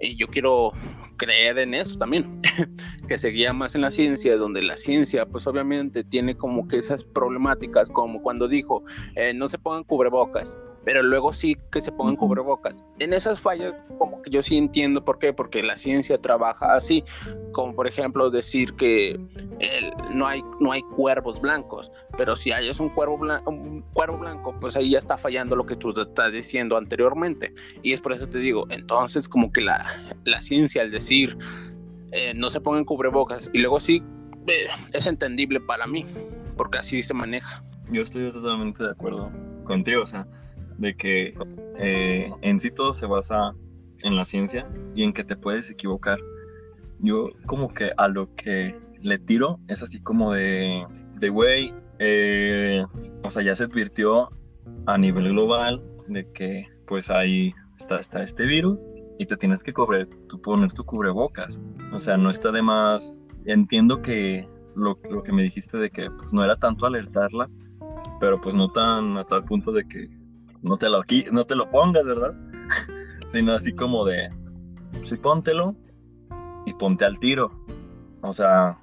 [0.00, 0.72] Y yo quiero
[1.18, 2.40] creer en eso también,
[3.08, 7.04] que seguía más en la ciencia, donde la ciencia, pues obviamente tiene como que esas
[7.04, 8.82] problemáticas, como cuando dijo,
[9.14, 12.76] eh, no se pongan cubrebocas pero luego sí que se pongan cubrebocas.
[12.98, 17.04] En esas fallas, como que yo sí entiendo por qué, porque la ciencia trabaja así,
[17.52, 19.18] como por ejemplo decir que
[20.12, 24.54] no, hay, no hay cuervos blancos, pero si hay un cuervo, blanco, un cuervo blanco,
[24.60, 27.52] pues ahí ya está fallando lo que tú estás diciendo anteriormente.
[27.82, 31.36] Y es por eso te digo, entonces como que la, la ciencia al decir
[32.12, 34.02] eh, no se pongan cubrebocas y luego sí,
[34.46, 36.06] eh, es entendible para mí,
[36.56, 37.62] porque así se maneja.
[37.90, 39.30] Yo estoy totalmente de acuerdo
[39.64, 40.26] contigo, o sea,
[40.78, 41.34] de que
[41.76, 43.54] eh, en sí todo se basa
[44.02, 44.62] en la ciencia
[44.94, 46.18] y en que te puedes equivocar.
[47.00, 50.84] Yo como que a lo que le tiro es así como de,
[51.16, 52.84] de güey, eh,
[53.22, 54.30] o sea, ya se advirtió
[54.86, 58.86] a nivel global de que pues ahí está, está este virus
[59.18, 61.60] y te tienes que tú poner tu cubrebocas.
[61.92, 63.18] O sea, no está de más.
[63.46, 67.48] Entiendo que lo, lo, que me dijiste de que pues no era tanto alertarla,
[68.20, 70.08] pero pues no tan a tal punto de que
[70.62, 72.34] no te lo, no te lo pongas, ¿verdad?
[73.26, 74.28] Sino así como de,
[75.02, 75.74] sí, póntelo
[76.66, 77.50] y ponte al tiro.
[78.22, 78.78] O sea,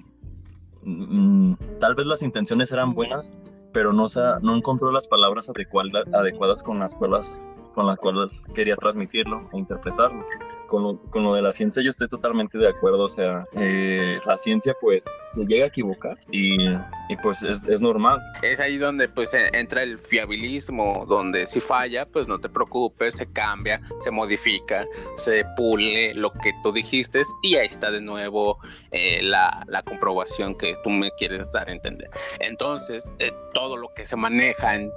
[0.82, 3.30] mm, tal vez las intenciones eran buenas,
[3.72, 4.06] pero no,
[4.42, 9.58] no encontró las palabras adecuadas, adecuadas con las, cuales, con las cuales quería transmitirlo e
[9.58, 10.24] interpretarlo
[10.66, 14.74] con lo, de la ciencia yo estoy totalmente de acuerdo, o sea, eh, la ciencia
[14.80, 16.66] pues se llega a equivocar y,
[17.08, 18.20] y pues es, es, normal.
[18.42, 23.26] Es ahí donde pues entra el fiabilismo, donde si falla pues no te preocupes, se
[23.32, 28.58] cambia, se modifica, se pule lo que tú dijiste y ahí está de nuevo
[28.90, 32.10] eh, la, la, comprobación que tú me quieres dar a entender.
[32.40, 33.10] Entonces,
[33.54, 34.90] todo lo que se maneja en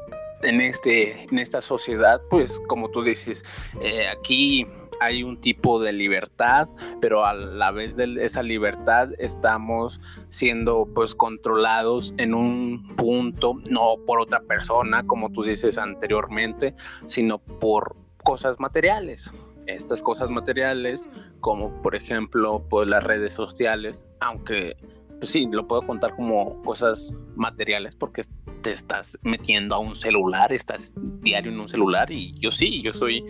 [0.44, 3.44] en, este, en esta sociedad, pues como tú dices,
[3.82, 4.66] eh, aquí
[5.00, 6.68] hay un tipo de libertad,
[7.02, 13.96] pero a la vez de esa libertad estamos siendo pues controlados en un punto, no
[14.06, 16.74] por otra persona, como tú dices anteriormente,
[17.06, 19.30] sino por cosas materiales.
[19.68, 21.08] Estas cosas materiales,
[21.42, 24.76] como por ejemplo pues las redes sociales, aunque
[25.20, 28.24] pues sí, lo puedo contar como cosas materiales porque
[28.62, 32.94] te estás metiendo a un celular, estás diario en un celular y yo sí, yo
[32.94, 33.24] soy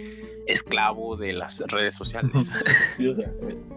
[0.47, 2.51] esclavo de las redes sociales.
[2.95, 3.31] Sí, o sea,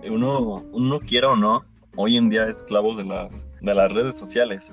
[0.08, 1.64] uno, uno quiera o no,
[1.96, 4.72] hoy en día es esclavo de las, de las redes sociales.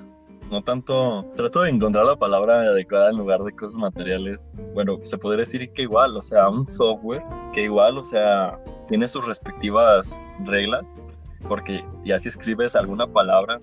[0.50, 4.50] No tanto, trato de encontrar la palabra adecuada en lugar de cosas materiales.
[4.74, 7.22] Bueno, se podría decir que igual, o sea, un software
[7.52, 10.92] que igual, o sea, tiene sus respectivas reglas,
[11.46, 13.60] porque ya si escribes alguna palabra,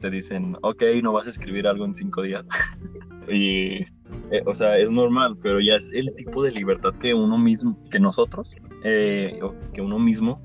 [0.00, 2.44] te dicen, ok, no vas a escribir algo en cinco días.
[3.28, 3.86] y,
[4.30, 7.78] eh, o sea, es normal, pero ya es el tipo de libertad que uno mismo,
[7.90, 9.38] que nosotros, eh,
[9.72, 10.40] que uno mismo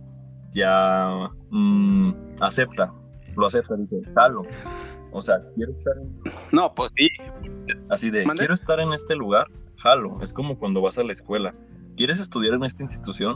[0.51, 2.93] ya mm, acepta,
[3.35, 4.43] lo acepta, dice, jalo.
[5.11, 6.19] O sea, quiero estar en...
[6.51, 7.09] No, pues sí.
[7.89, 9.47] Así de, quiero estar en este lugar,
[9.77, 10.19] jalo.
[10.21, 11.55] Es como cuando vas a la escuela.
[11.97, 13.35] ¿Quieres estudiar en esta institución?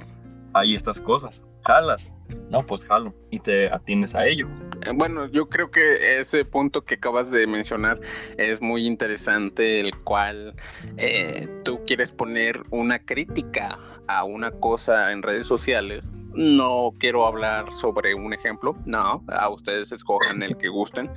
[0.53, 1.45] hay estas cosas.
[1.65, 2.15] Jalas,
[2.49, 4.47] no, pues jalo y te atiendes a ello.
[4.85, 7.99] Eh, bueno, yo creo que ese punto que acabas de mencionar
[8.37, 10.55] es muy interesante, el cual
[10.97, 13.77] eh, tú quieres poner una crítica
[14.07, 16.11] a una cosa en redes sociales.
[16.33, 21.09] No quiero hablar sobre un ejemplo, no, a ustedes escojan el que gusten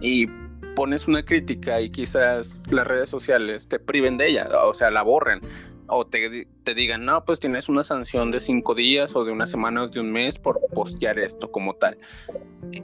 [0.00, 0.26] y
[0.74, 5.02] pones una crítica y quizás las redes sociales te priven de ella, o sea, la
[5.02, 5.40] borren
[5.88, 9.46] o te, te, digan, no, pues tienes una sanción de cinco días o de una
[9.46, 11.98] semana o de un mes por postear esto como tal.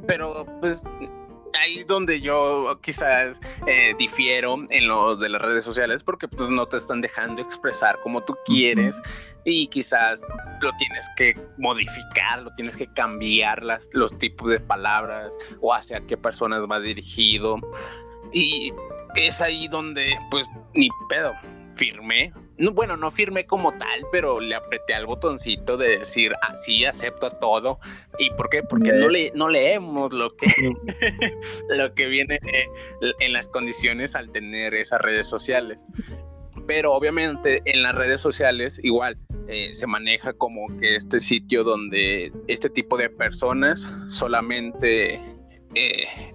[0.07, 0.82] Pero pues
[1.59, 6.66] ahí donde yo quizás eh, difiero en lo de las redes sociales porque pues no
[6.66, 9.01] te están dejando expresar como tú quieres
[9.44, 10.20] y quizás
[10.61, 16.01] lo tienes que modificar, lo tienes que cambiar las, los tipos de palabras o hacia
[16.01, 17.57] qué personas va dirigido.
[18.32, 18.72] Y
[19.16, 21.32] es ahí donde pues ni pedo
[21.74, 22.32] firmé
[22.73, 27.31] bueno, no firmé como tal, pero le apreté al botoncito de decir así acepto a
[27.31, 27.79] todo.
[28.19, 28.63] ¿Y por qué?
[28.63, 30.47] Porque no, le, no leemos lo que,
[31.69, 32.41] lo que viene
[33.21, 35.85] en las condiciones al tener esas redes sociales.
[36.67, 42.33] Pero obviamente en las redes sociales igual eh, se maneja como que este sitio donde
[42.49, 45.15] este tipo de personas solamente
[45.75, 46.35] eh,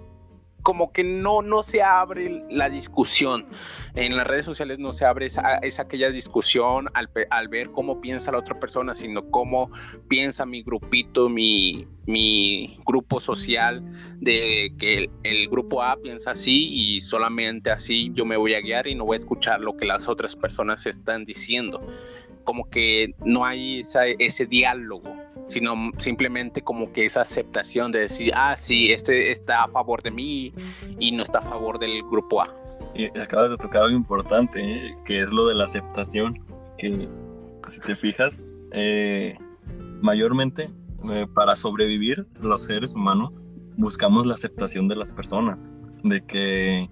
[0.64, 3.46] como que no, no se abre la discusión.
[3.94, 8.38] En las redes sociales no se abre esa, aquella discusión al, ver cómo piensa la
[8.38, 9.70] otra persona, sino cómo
[10.08, 13.84] piensa mi grupito, mi, mi grupo social,
[14.20, 18.86] de que el, grupo A piensa así y solamente así yo me voy a guiar
[18.86, 21.86] y no voy a escuchar lo que las otras personas están diciendo.
[22.44, 23.82] Como que no hay
[24.18, 25.02] ese diálogo
[25.48, 30.10] sino simplemente como que esa aceptación de decir, ah, sí, este está a favor de
[30.10, 30.52] mí
[30.98, 32.44] y no está a favor del grupo A.
[32.94, 34.96] Y acabas de tocar algo importante, ¿eh?
[35.04, 36.40] que es lo de la aceptación,
[36.78, 37.08] que
[37.68, 39.36] si te fijas, eh,
[40.00, 40.70] mayormente
[41.10, 43.38] eh, para sobrevivir los seres humanos
[43.76, 45.72] buscamos la aceptación de las personas,
[46.04, 46.88] de que,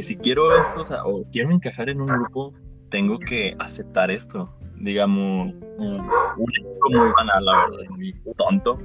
[0.00, 2.54] si quiero esto o quiero encajar en un grupo,
[2.88, 4.50] tengo que aceptar esto,
[4.82, 6.10] digamos, un,
[6.50, 8.78] ejemplo muy banal, la verdad, muy tonto,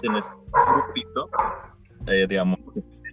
[0.00, 1.28] tienes un grupito,
[2.06, 2.58] eh, digamos,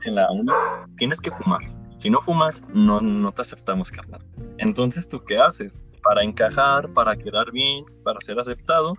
[0.05, 0.51] en la uni,
[0.97, 1.61] tienes que fumar.
[1.97, 4.21] Si no fumas, no, no te aceptamos, carnal.
[4.57, 5.79] Entonces, ¿tú qué haces?
[6.03, 8.95] Para encajar, para quedar bien, para ser aceptado,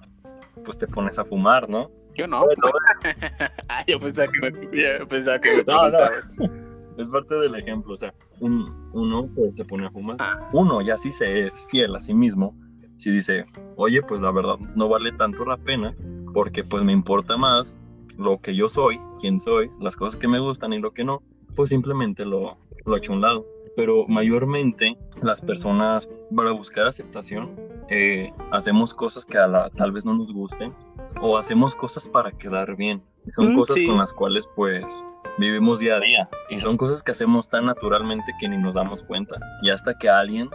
[0.64, 1.91] pues te pones a fumar, ¿no?
[2.14, 2.45] Yo no.
[3.68, 5.99] ah, yo pensaba que me, yo pensaba que me no, no.
[6.99, 10.16] Es parte del ejemplo, o sea, un, uno pues se pone a fumar.
[10.20, 10.51] Ah.
[10.53, 12.55] Uno ya sí se es fiel a sí mismo,
[13.03, 15.92] si dice, oye, pues la verdad no vale tanto la pena
[16.32, 17.76] porque pues me importa más
[18.16, 21.20] lo que yo soy, quién soy, las cosas que me gustan y lo que no,
[21.57, 23.44] pues simplemente lo, lo echo a un lado.
[23.74, 27.57] Pero mayormente las personas para buscar aceptación
[27.88, 30.72] eh, hacemos cosas que a la, tal vez no nos gusten
[31.20, 33.03] o hacemos cosas para quedar bien.
[33.26, 35.05] Son mm, cosas con las cuales pues
[35.38, 39.03] vivimos día a día y son cosas que hacemos tan naturalmente que ni nos damos
[39.03, 39.40] cuenta.
[39.62, 40.50] Y hasta que alguien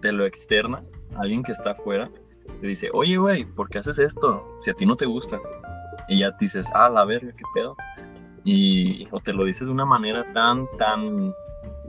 [0.00, 0.82] te lo externa,
[1.16, 2.10] alguien que está afuera,
[2.60, 4.56] te dice, oye, güey, ¿por qué haces esto?
[4.60, 5.40] Si a ti no te gusta.
[6.08, 7.76] Y ya dices, ah, la verga, qué pedo.
[8.44, 11.32] Y o te lo dices de una manera tan, tan,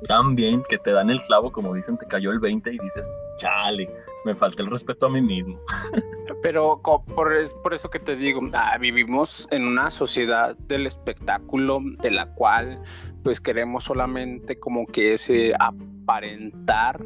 [0.07, 3.17] tan bien que te dan el clavo, como dicen, te cayó el 20 y dices,
[3.37, 3.89] chale,
[4.25, 5.59] me falta el respeto a mí mismo.
[6.43, 12.11] Pero por, por eso que te digo, ah, vivimos en una sociedad del espectáculo de
[12.11, 12.81] la cual
[13.23, 17.03] pues queremos solamente como que ese aparentar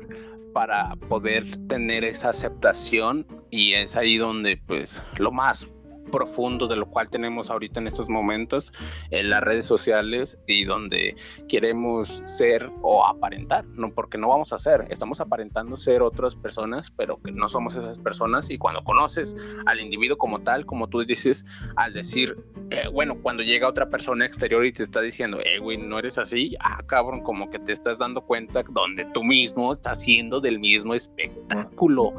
[0.57, 5.67] para poder tener esa aceptación y es ahí donde pues lo más
[6.11, 8.71] profundo de lo cual tenemos ahorita en estos momentos
[9.11, 11.15] en las redes sociales y donde
[11.47, 16.91] queremos ser o aparentar, no porque no vamos a ser, estamos aparentando ser otras personas,
[16.95, 18.49] pero que no somos esas personas.
[18.49, 19.35] Y cuando conoces
[19.65, 21.45] al individuo como tal, como tú dices,
[21.75, 22.37] al decir,
[22.69, 26.17] eh, bueno, cuando llega otra persona exterior y te está diciendo, eh, güey, no eres
[26.17, 30.59] así, ah, cabrón, como que te estás dando cuenta donde tú mismo estás haciendo del
[30.59, 32.13] mismo espectáculo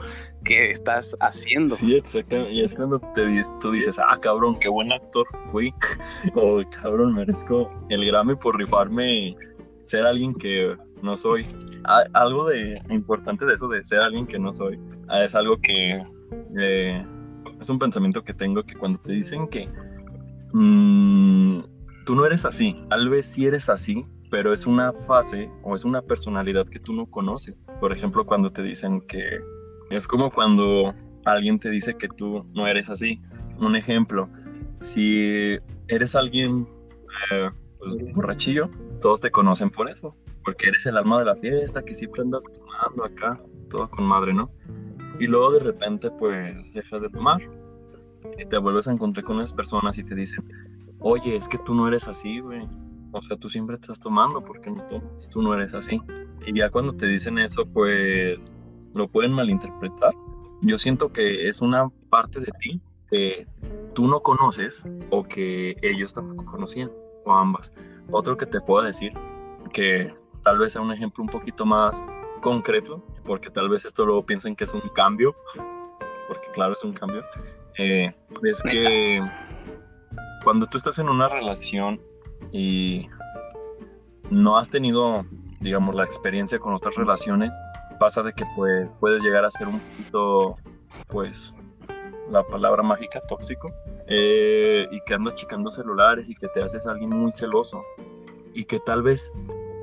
[0.44, 1.74] que estás haciendo.
[1.74, 2.52] Sí, exactamente.
[2.52, 3.00] Y es cuando
[3.60, 5.72] tú dices, ah, cabrón, qué buen actor fui.
[6.34, 9.36] o cabrón, merezco el Grammy por rifarme
[9.82, 11.46] ser alguien que no soy.
[12.14, 14.78] algo de importante de eso de ser alguien que no soy.
[15.08, 16.02] Ah, es algo que
[16.58, 17.06] eh,
[17.60, 19.68] es un pensamiento que tengo que cuando te dicen que
[20.52, 21.60] mm,
[22.04, 25.84] tú no eres así, tal vez sí eres así, pero es una fase o es
[25.84, 27.64] una personalidad que tú no conoces.
[27.80, 29.40] Por ejemplo, cuando te dicen que
[29.90, 33.20] es como cuando alguien te dice que tú no eres así.
[33.58, 34.28] Un ejemplo,
[34.80, 35.58] si
[35.88, 36.68] eres alguien
[37.30, 38.70] eh, pues, borrachillo,
[39.00, 42.42] todos te conocen por eso, porque eres el alma de la fiesta, que siempre andas
[42.52, 44.50] tomando acá, todo con madre, ¿no?
[45.18, 47.40] Y luego de repente pues dejas de tomar
[48.38, 50.44] y te vuelves a encontrar con unas personas y te dicen,
[51.00, 52.66] oye, es que tú no eres así, güey.
[53.12, 55.30] O sea, tú siempre estás tomando, porque no tomas?
[55.30, 56.00] Tú no eres así.
[56.46, 58.52] Y ya cuando te dicen eso, pues
[58.94, 60.14] lo pueden malinterpretar.
[60.62, 62.80] Yo siento que es una parte de ti
[63.10, 63.46] que
[63.94, 66.90] tú no conoces o que ellos tampoco conocían,
[67.24, 67.70] o ambas.
[68.10, 69.12] Otro que te puedo decir,
[69.72, 70.12] que
[70.42, 72.04] tal vez sea un ejemplo un poquito más
[72.42, 75.34] concreto, porque tal vez esto luego piensen que es un cambio,
[76.26, 77.24] porque claro, es un cambio,
[77.76, 79.20] eh, es que
[80.44, 82.00] cuando tú estás en una relación
[82.52, 83.08] y
[84.30, 85.24] no has tenido,
[85.60, 87.54] digamos, la experiencia con otras relaciones,
[87.98, 90.56] pasa de que pues, puedes llegar a ser un poquito,
[91.08, 91.54] pues,
[92.30, 93.72] la palabra mágica tóxico,
[94.06, 97.82] eh, y que andas checando celulares y que te haces alguien muy celoso,
[98.54, 99.32] y que tal vez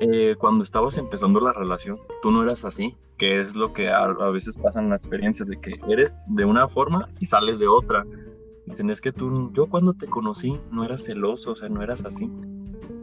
[0.00, 4.06] eh, cuando estabas empezando la relación, tú no eras así, que es lo que a,
[4.30, 8.04] veces pasa en la experiencia de que eres de una forma y sales de otra.
[8.66, 12.04] Y tienes que tú, yo cuando te conocí no eras celoso, o sea, no eras
[12.04, 12.30] así.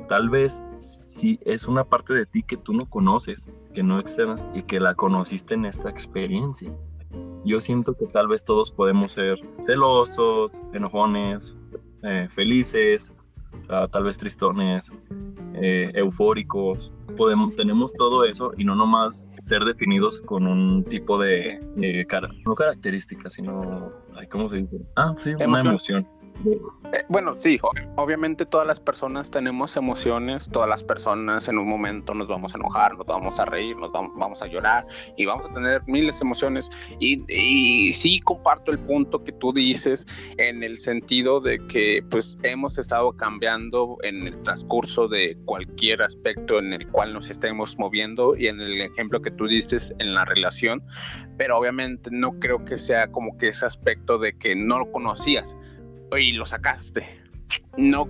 [0.07, 4.45] Tal vez sí es una parte de ti que tú no conoces, que no externas
[4.53, 6.71] y que la conociste en esta experiencia.
[7.45, 11.57] Yo siento que tal vez todos podemos ser celosos, enojones,
[12.03, 13.13] eh, felices,
[13.67, 14.91] tal vez tristones,
[15.55, 16.91] eh, eufóricos.
[17.17, 21.59] Podemos, tenemos todo eso y no nomás ser definidos con un tipo de,
[22.45, 23.91] no características, sino,
[24.31, 24.81] ¿cómo se dice?
[24.95, 26.07] Ah, sí, una emoción.
[26.93, 27.59] Eh, bueno, sí,
[27.95, 32.57] obviamente todas las personas tenemos emociones, todas las personas en un momento nos vamos a
[32.57, 34.85] enojar, nos vamos a reír, nos vamos, a llorar
[35.17, 36.69] y vamos a tener miles de emociones.
[36.99, 40.05] Y, y, sí comparto el punto que tú dices
[40.37, 46.59] en el sentido de que pues hemos estado cambiando en el transcurso de cualquier aspecto
[46.59, 50.25] en el cual nos estemos moviendo y en el ejemplo que tú dices en la
[50.25, 50.83] relación,
[51.37, 55.55] pero obviamente no creo que sea como que ese aspecto de que no lo conocías
[56.17, 57.21] y lo sacaste.
[57.77, 58.07] No,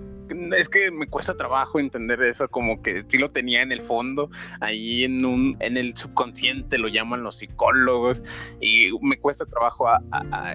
[0.56, 4.30] es que me cuesta trabajo entender eso, como que sí lo tenía en el fondo,
[4.60, 8.22] ahí en un, en el subconsciente lo llaman los psicólogos,
[8.60, 9.86] y me cuesta trabajo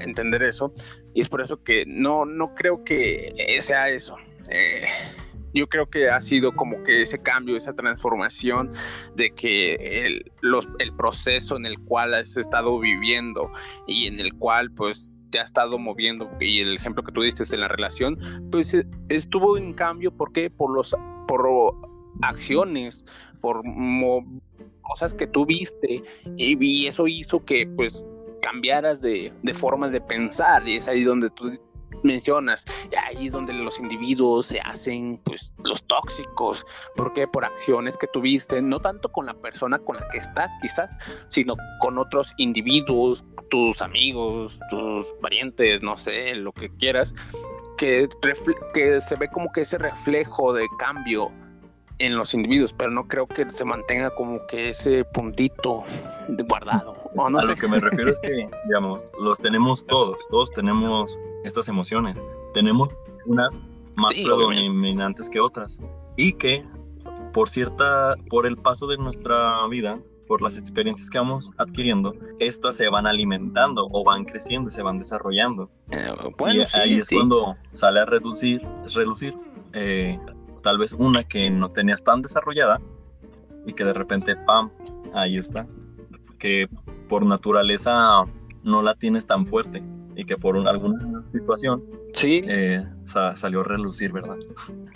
[0.02, 0.74] entender eso,
[1.14, 4.16] y es por eso que no, no creo que sea eso.
[4.50, 4.88] Eh,
[5.54, 8.72] yo creo que ha sido como que ese cambio, esa transformación
[9.16, 13.52] de que el, los, el proceso en el cual has estado viviendo
[13.88, 17.44] y en el cual pues te ha estado moviendo y el ejemplo que tú diste
[17.54, 18.18] en la relación,
[18.52, 20.50] pues eh, estuvo en cambio, ¿por qué?
[20.50, 20.96] Por los
[21.28, 21.48] por
[22.22, 23.06] acciones,
[23.42, 23.62] por
[24.82, 26.04] cosas que tú viste
[26.36, 28.04] y, eso hizo que pues
[28.42, 31.52] cambiaras de, de forma de pensar y es ahí donde tú
[32.04, 32.66] mencionas,
[33.06, 38.62] ahí es donde los individuos se hacen pues los tóxicos, porque por acciones que tuviste,
[38.62, 40.92] no tanto con la persona con la que estás quizás,
[41.30, 47.14] sino con otros individuos, tus amigos, tus parientes, no sé, lo que quieras,
[47.78, 48.10] que,
[48.74, 51.32] que se ve como que ese reflejo de cambio
[52.00, 55.84] en los individuos, pero no creo que se mantenga como que ese puntito
[56.48, 56.96] guardado.
[57.18, 62.18] a lo que me refiero es que, digamos, los tenemos todos, todos tenemos estas emociones,
[62.54, 63.62] tenemos unas
[63.96, 65.80] más predominantes que otras
[66.16, 66.66] y que
[67.34, 72.78] por cierta, por el paso de nuestra vida, por las experiencias que vamos adquiriendo, estas
[72.78, 75.70] se van alimentando o van creciendo, se van desarrollando.
[75.92, 76.12] Eh,
[76.54, 78.62] y ahí es cuando sale a reducir,
[78.94, 79.36] relucir
[79.74, 80.20] eh,
[80.62, 82.80] tal vez una que no tenías tan desarrollada
[83.66, 84.72] y que de repente, ¡pam!,
[85.14, 85.68] ahí está.
[86.38, 86.68] Que
[87.08, 88.26] por naturaleza
[88.64, 89.84] no la tienes tan fuerte
[90.20, 91.82] y que por alguna situación
[92.14, 92.44] sí.
[92.46, 94.36] Eh, salió a relucir, ¿verdad?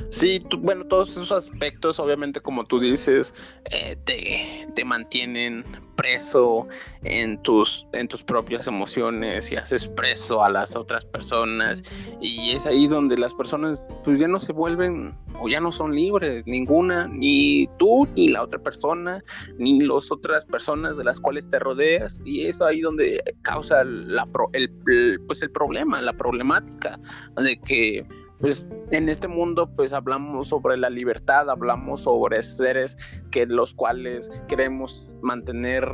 [0.10, 3.34] Sí, bueno, todos esos aspectos, obviamente, como tú dices,
[3.72, 5.64] eh, te, te, mantienen
[5.96, 6.68] preso
[7.04, 11.84] en tus, en tus propias emociones y haces preso a las otras personas.
[12.22, 15.96] Y es ahí donde las personas, pues ya no se vuelven o ya no son
[15.96, 19.24] libres, ninguna, ni tú, ni la otra persona,
[19.58, 22.22] ni las otras personas de las cuales te rodeas.
[22.26, 27.00] Y es ahí donde causa el, pues el problema, la problemática
[27.38, 28.06] de que
[28.44, 32.98] pues en este mundo pues hablamos sobre la libertad, hablamos sobre seres
[33.32, 35.88] que los cuales queremos mantener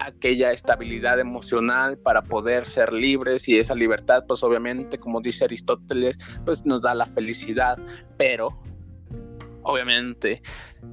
[0.00, 6.18] aquella estabilidad emocional para poder ser libres y esa libertad pues obviamente como dice Aristóteles
[6.44, 7.78] pues nos da la felicidad
[8.18, 8.50] pero
[9.62, 10.42] obviamente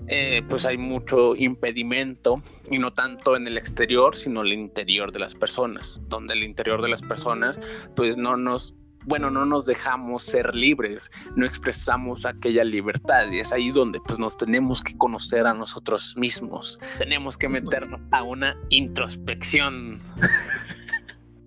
[0.07, 5.11] eh, pues hay mucho impedimento y no tanto en el exterior sino en el interior
[5.11, 7.59] de las personas donde el interior de las personas
[7.97, 8.75] pues no nos
[9.05, 14.19] bueno, no nos dejamos ser libres, no expresamos aquella libertad y es ahí donde pues
[14.19, 20.01] nos tenemos que conocer a nosotros mismos, tenemos que meternos a una introspección.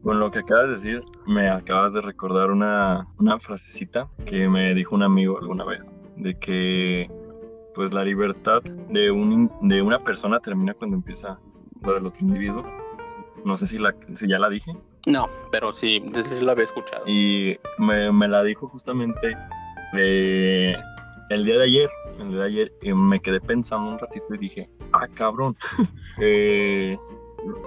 [0.02, 4.74] Con lo que acabas de decir, me acabas de recordar una, una frasecita que me
[4.74, 7.10] dijo un amigo alguna vez, de que
[7.74, 11.38] pues la libertad de, un, de una persona termina cuando empieza
[11.82, 12.64] la del otro individuo.
[13.44, 14.72] No sé si, la, si ya la dije.
[15.06, 17.04] No, pero sí, la había escuchado.
[17.06, 19.32] Y me, me la dijo justamente
[19.94, 20.74] eh,
[21.30, 21.90] el día de ayer.
[22.18, 25.56] El día de ayer y me quedé pensando un ratito y dije, ah, cabrón.
[26.20, 26.96] eh,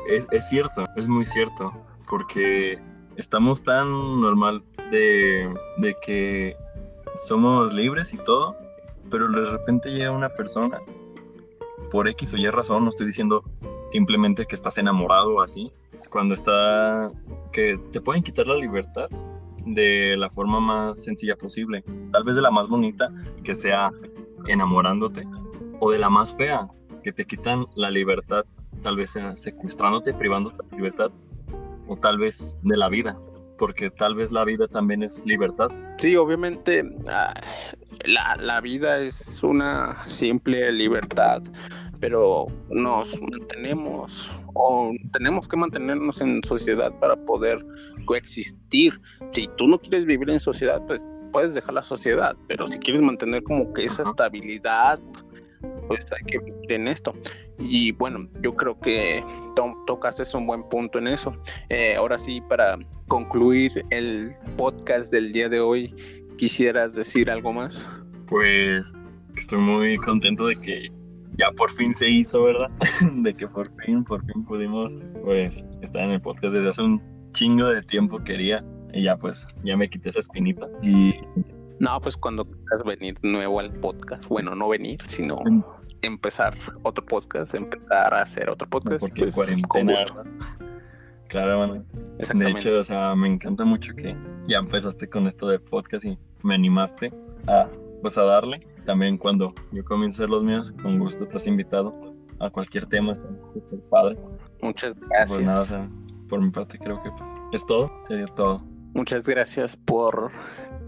[0.07, 1.73] es, es cierto, es muy cierto
[2.09, 2.79] porque
[3.17, 3.89] estamos tan
[4.21, 5.53] normal de,
[6.01, 6.55] que
[7.15, 8.55] somos libres y todo,
[9.09, 10.81] pero de repente llega una persona
[11.91, 13.43] por X o Y razón, no estoy diciendo
[13.89, 15.71] simplemente que estás enamorado así,
[16.09, 17.09] cuando está
[17.51, 19.09] que te pueden quitar la libertad
[19.65, 23.11] de la forma más sencilla posible, tal vez de la más bonita,
[23.43, 23.91] que sea
[24.47, 25.27] enamorándote,
[25.79, 26.67] o de la más fea,
[27.03, 28.45] que te quitan la libertad,
[28.81, 31.11] tal vez sea secuestrándote, privándote de libertad,
[31.87, 33.17] o tal vez de la vida,
[33.57, 35.69] porque tal vez la vida también es libertad.
[35.97, 37.33] Sí, obviamente ah,
[38.05, 41.41] la, la vida es una simple libertad,
[41.99, 47.65] pero nos mantenemos o tenemos que mantenernos en sociedad para poder
[48.05, 48.99] coexistir.
[49.33, 53.01] Si tú no quieres vivir en sociedad, pues puedes dejar la sociedad, pero si quieres
[53.01, 54.99] mantener como que esa estabilidad,
[55.87, 57.13] pues hay que vivir en esto.
[57.59, 59.23] Y bueno, yo creo que
[59.85, 61.35] tocaste un buen punto en eso.
[61.69, 62.77] Eh, ahora sí, para
[63.07, 65.93] concluir el podcast del día de hoy,
[66.37, 67.87] ¿quisieras decir algo más?
[68.27, 68.93] Pues
[69.35, 70.91] estoy muy contento de que
[71.37, 72.69] ya por fin se hizo, ¿verdad?
[73.13, 77.01] de que por fin, por fin pudimos, pues, estar en el podcast desde hace un
[77.31, 78.63] chingo de tiempo quería
[78.93, 81.15] y ya pues, ya me quité esa espinita y...
[81.79, 85.39] No, pues cuando quieras venir nuevo al podcast, bueno, no venir, sino
[86.01, 89.01] empezar otro podcast, empezar a hacer otro podcast.
[89.01, 90.05] Porque pues, cuarentena.
[91.27, 91.83] Claro, bueno.
[92.17, 94.15] De hecho, o sea, me encanta mucho que
[94.47, 97.11] ya empezaste con esto de podcast y me animaste
[97.47, 97.67] a,
[98.01, 98.65] pues, a darle.
[98.87, 101.93] También cuando yo comience los míos, con gusto estás invitado
[102.39, 103.27] a cualquier tema, está
[103.89, 104.17] padre.
[104.61, 105.27] Muchas gracias.
[105.27, 105.89] Pues nada, o sea,
[106.29, 108.63] por mi parte creo que pues es todo, sería todo.
[108.93, 110.31] Muchas gracias por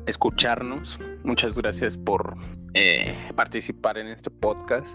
[0.06, 0.98] escucharnos.
[1.26, 2.38] Muchas gracias por
[2.74, 4.88] eh, participar en este podcast.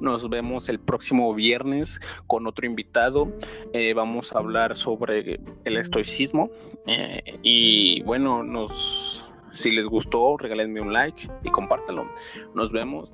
[0.00, 3.36] Nos vemos el próximo viernes con otro invitado.
[3.72, 6.48] Eh, vamos a hablar sobre el estoicismo.
[6.86, 12.06] Eh, y bueno, nos, si les gustó, regálenme un like y compártanlo.
[12.54, 13.12] Nos vemos.